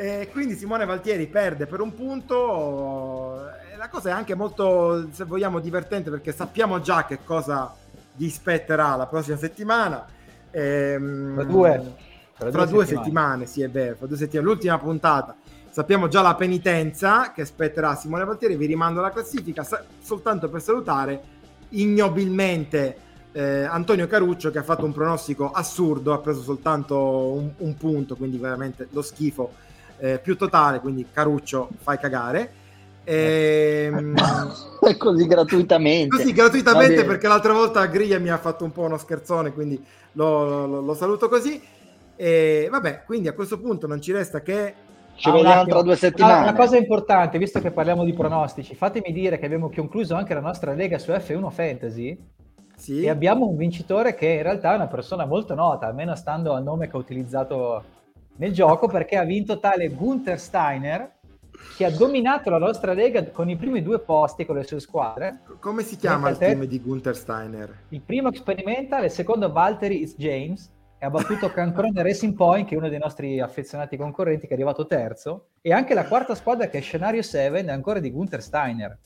[0.00, 3.38] E quindi Simone Valtieri perde per un punto.
[3.76, 7.74] La cosa è anche molto, se vogliamo, divertente perché sappiamo già che cosa
[8.16, 10.06] gli spetterà la prossima settimana
[10.50, 11.94] Ehm, fra due,
[12.34, 13.44] fra fra due settimane.
[13.44, 13.46] settimane.
[13.46, 15.36] sì è vero, fra due settimane, l'ultima puntata.
[15.70, 20.60] Sappiamo già la penitenza che aspetterà Simone Valtieri, vi rimando la classifica sa- soltanto per
[20.60, 21.22] salutare
[21.70, 22.96] ignobilmente
[23.32, 28.16] eh, Antonio Caruccio che ha fatto un pronostico assurdo, ha preso soltanto un, un punto,
[28.16, 29.52] quindi veramente lo schifo
[29.98, 32.52] eh, più totale, quindi Caruccio fai cagare.
[33.04, 34.14] Ehm...
[34.98, 36.16] così gratuitamente.
[36.16, 40.66] Così gratuitamente perché l'altra volta Griglia mi ha fatto un po' uno scherzone, quindi lo,
[40.66, 41.60] lo, lo saluto così.
[42.16, 44.74] E vabbè, quindi a questo punto non ci resta che
[45.16, 46.48] ci vediamo tra due settimane.
[46.48, 50.40] Una cosa importante, visto che parliamo di pronostici, fatemi dire che abbiamo concluso anche la
[50.40, 52.18] nostra lega su F1 Fantasy.
[52.74, 53.02] Sì.
[53.02, 56.62] E abbiamo un vincitore che in realtà è una persona molto nota, almeno stando al
[56.62, 57.84] nome che ho utilizzato
[58.36, 61.18] nel gioco, perché ha vinto tale Gunther Steiner,
[61.76, 65.40] che ha dominato la nostra lega con i primi due posti con le sue squadre.
[65.60, 67.84] Come si chiama il team di Gunther Steiner?
[67.88, 72.78] Il primo Experimental, il secondo Valtteri James, e ha battuto Cancrone Racing Point, che è
[72.78, 76.78] uno dei nostri affezionati concorrenti, che è arrivato terzo, e anche la quarta squadra, che
[76.78, 78.98] è Scenario 7, è ancora di Gunther Steiner.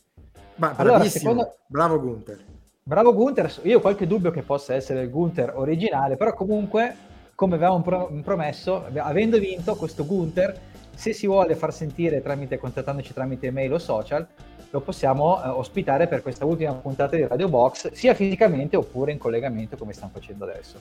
[0.56, 1.58] Ma allora, secondo...
[1.68, 2.44] bravo Gunther.
[2.82, 6.96] Bravo Gunther, io ho qualche dubbio che possa essere il Gunther originale, però comunque,
[7.36, 10.60] come avevamo pro- promesso, avendo vinto questo Gunther,
[10.94, 14.26] se si vuole far sentire tramite, contattandoci tramite email o social,
[14.70, 19.18] lo possiamo eh, ospitare per questa ultima puntata di Radio Box, sia fisicamente oppure in
[19.18, 20.80] collegamento come stiamo facendo adesso.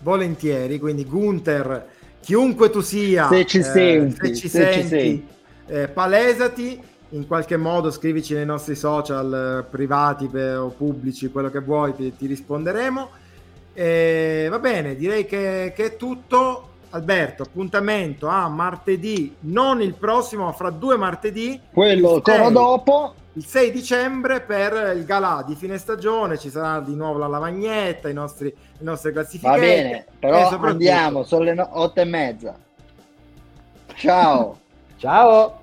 [0.00, 1.86] Volentieri, quindi Gunther,
[2.20, 5.26] chiunque tu sia, se ci eh, senti, se ci se senti ci
[5.66, 11.50] eh, palesati, in qualche modo scrivici nei nostri social eh, privati per, o pubblici, quello
[11.50, 13.08] che vuoi, ti, ti risponderemo.
[13.74, 16.70] va bene, direi che, che è tutto.
[16.94, 21.60] Alberto, appuntamento a martedì, non il prossimo, ma fra due martedì.
[21.72, 23.14] Quello il dopo.
[23.32, 28.08] Il 6 dicembre per il galà di fine stagione ci sarà di nuovo la lavagnetta,
[28.08, 29.50] i nostri, le nostre classifiche.
[29.50, 30.68] Va bene, però soprattutto...
[30.68, 32.56] andiamo, sono le no- otto e mezza.
[33.96, 34.58] Ciao.
[34.96, 35.62] Ciao.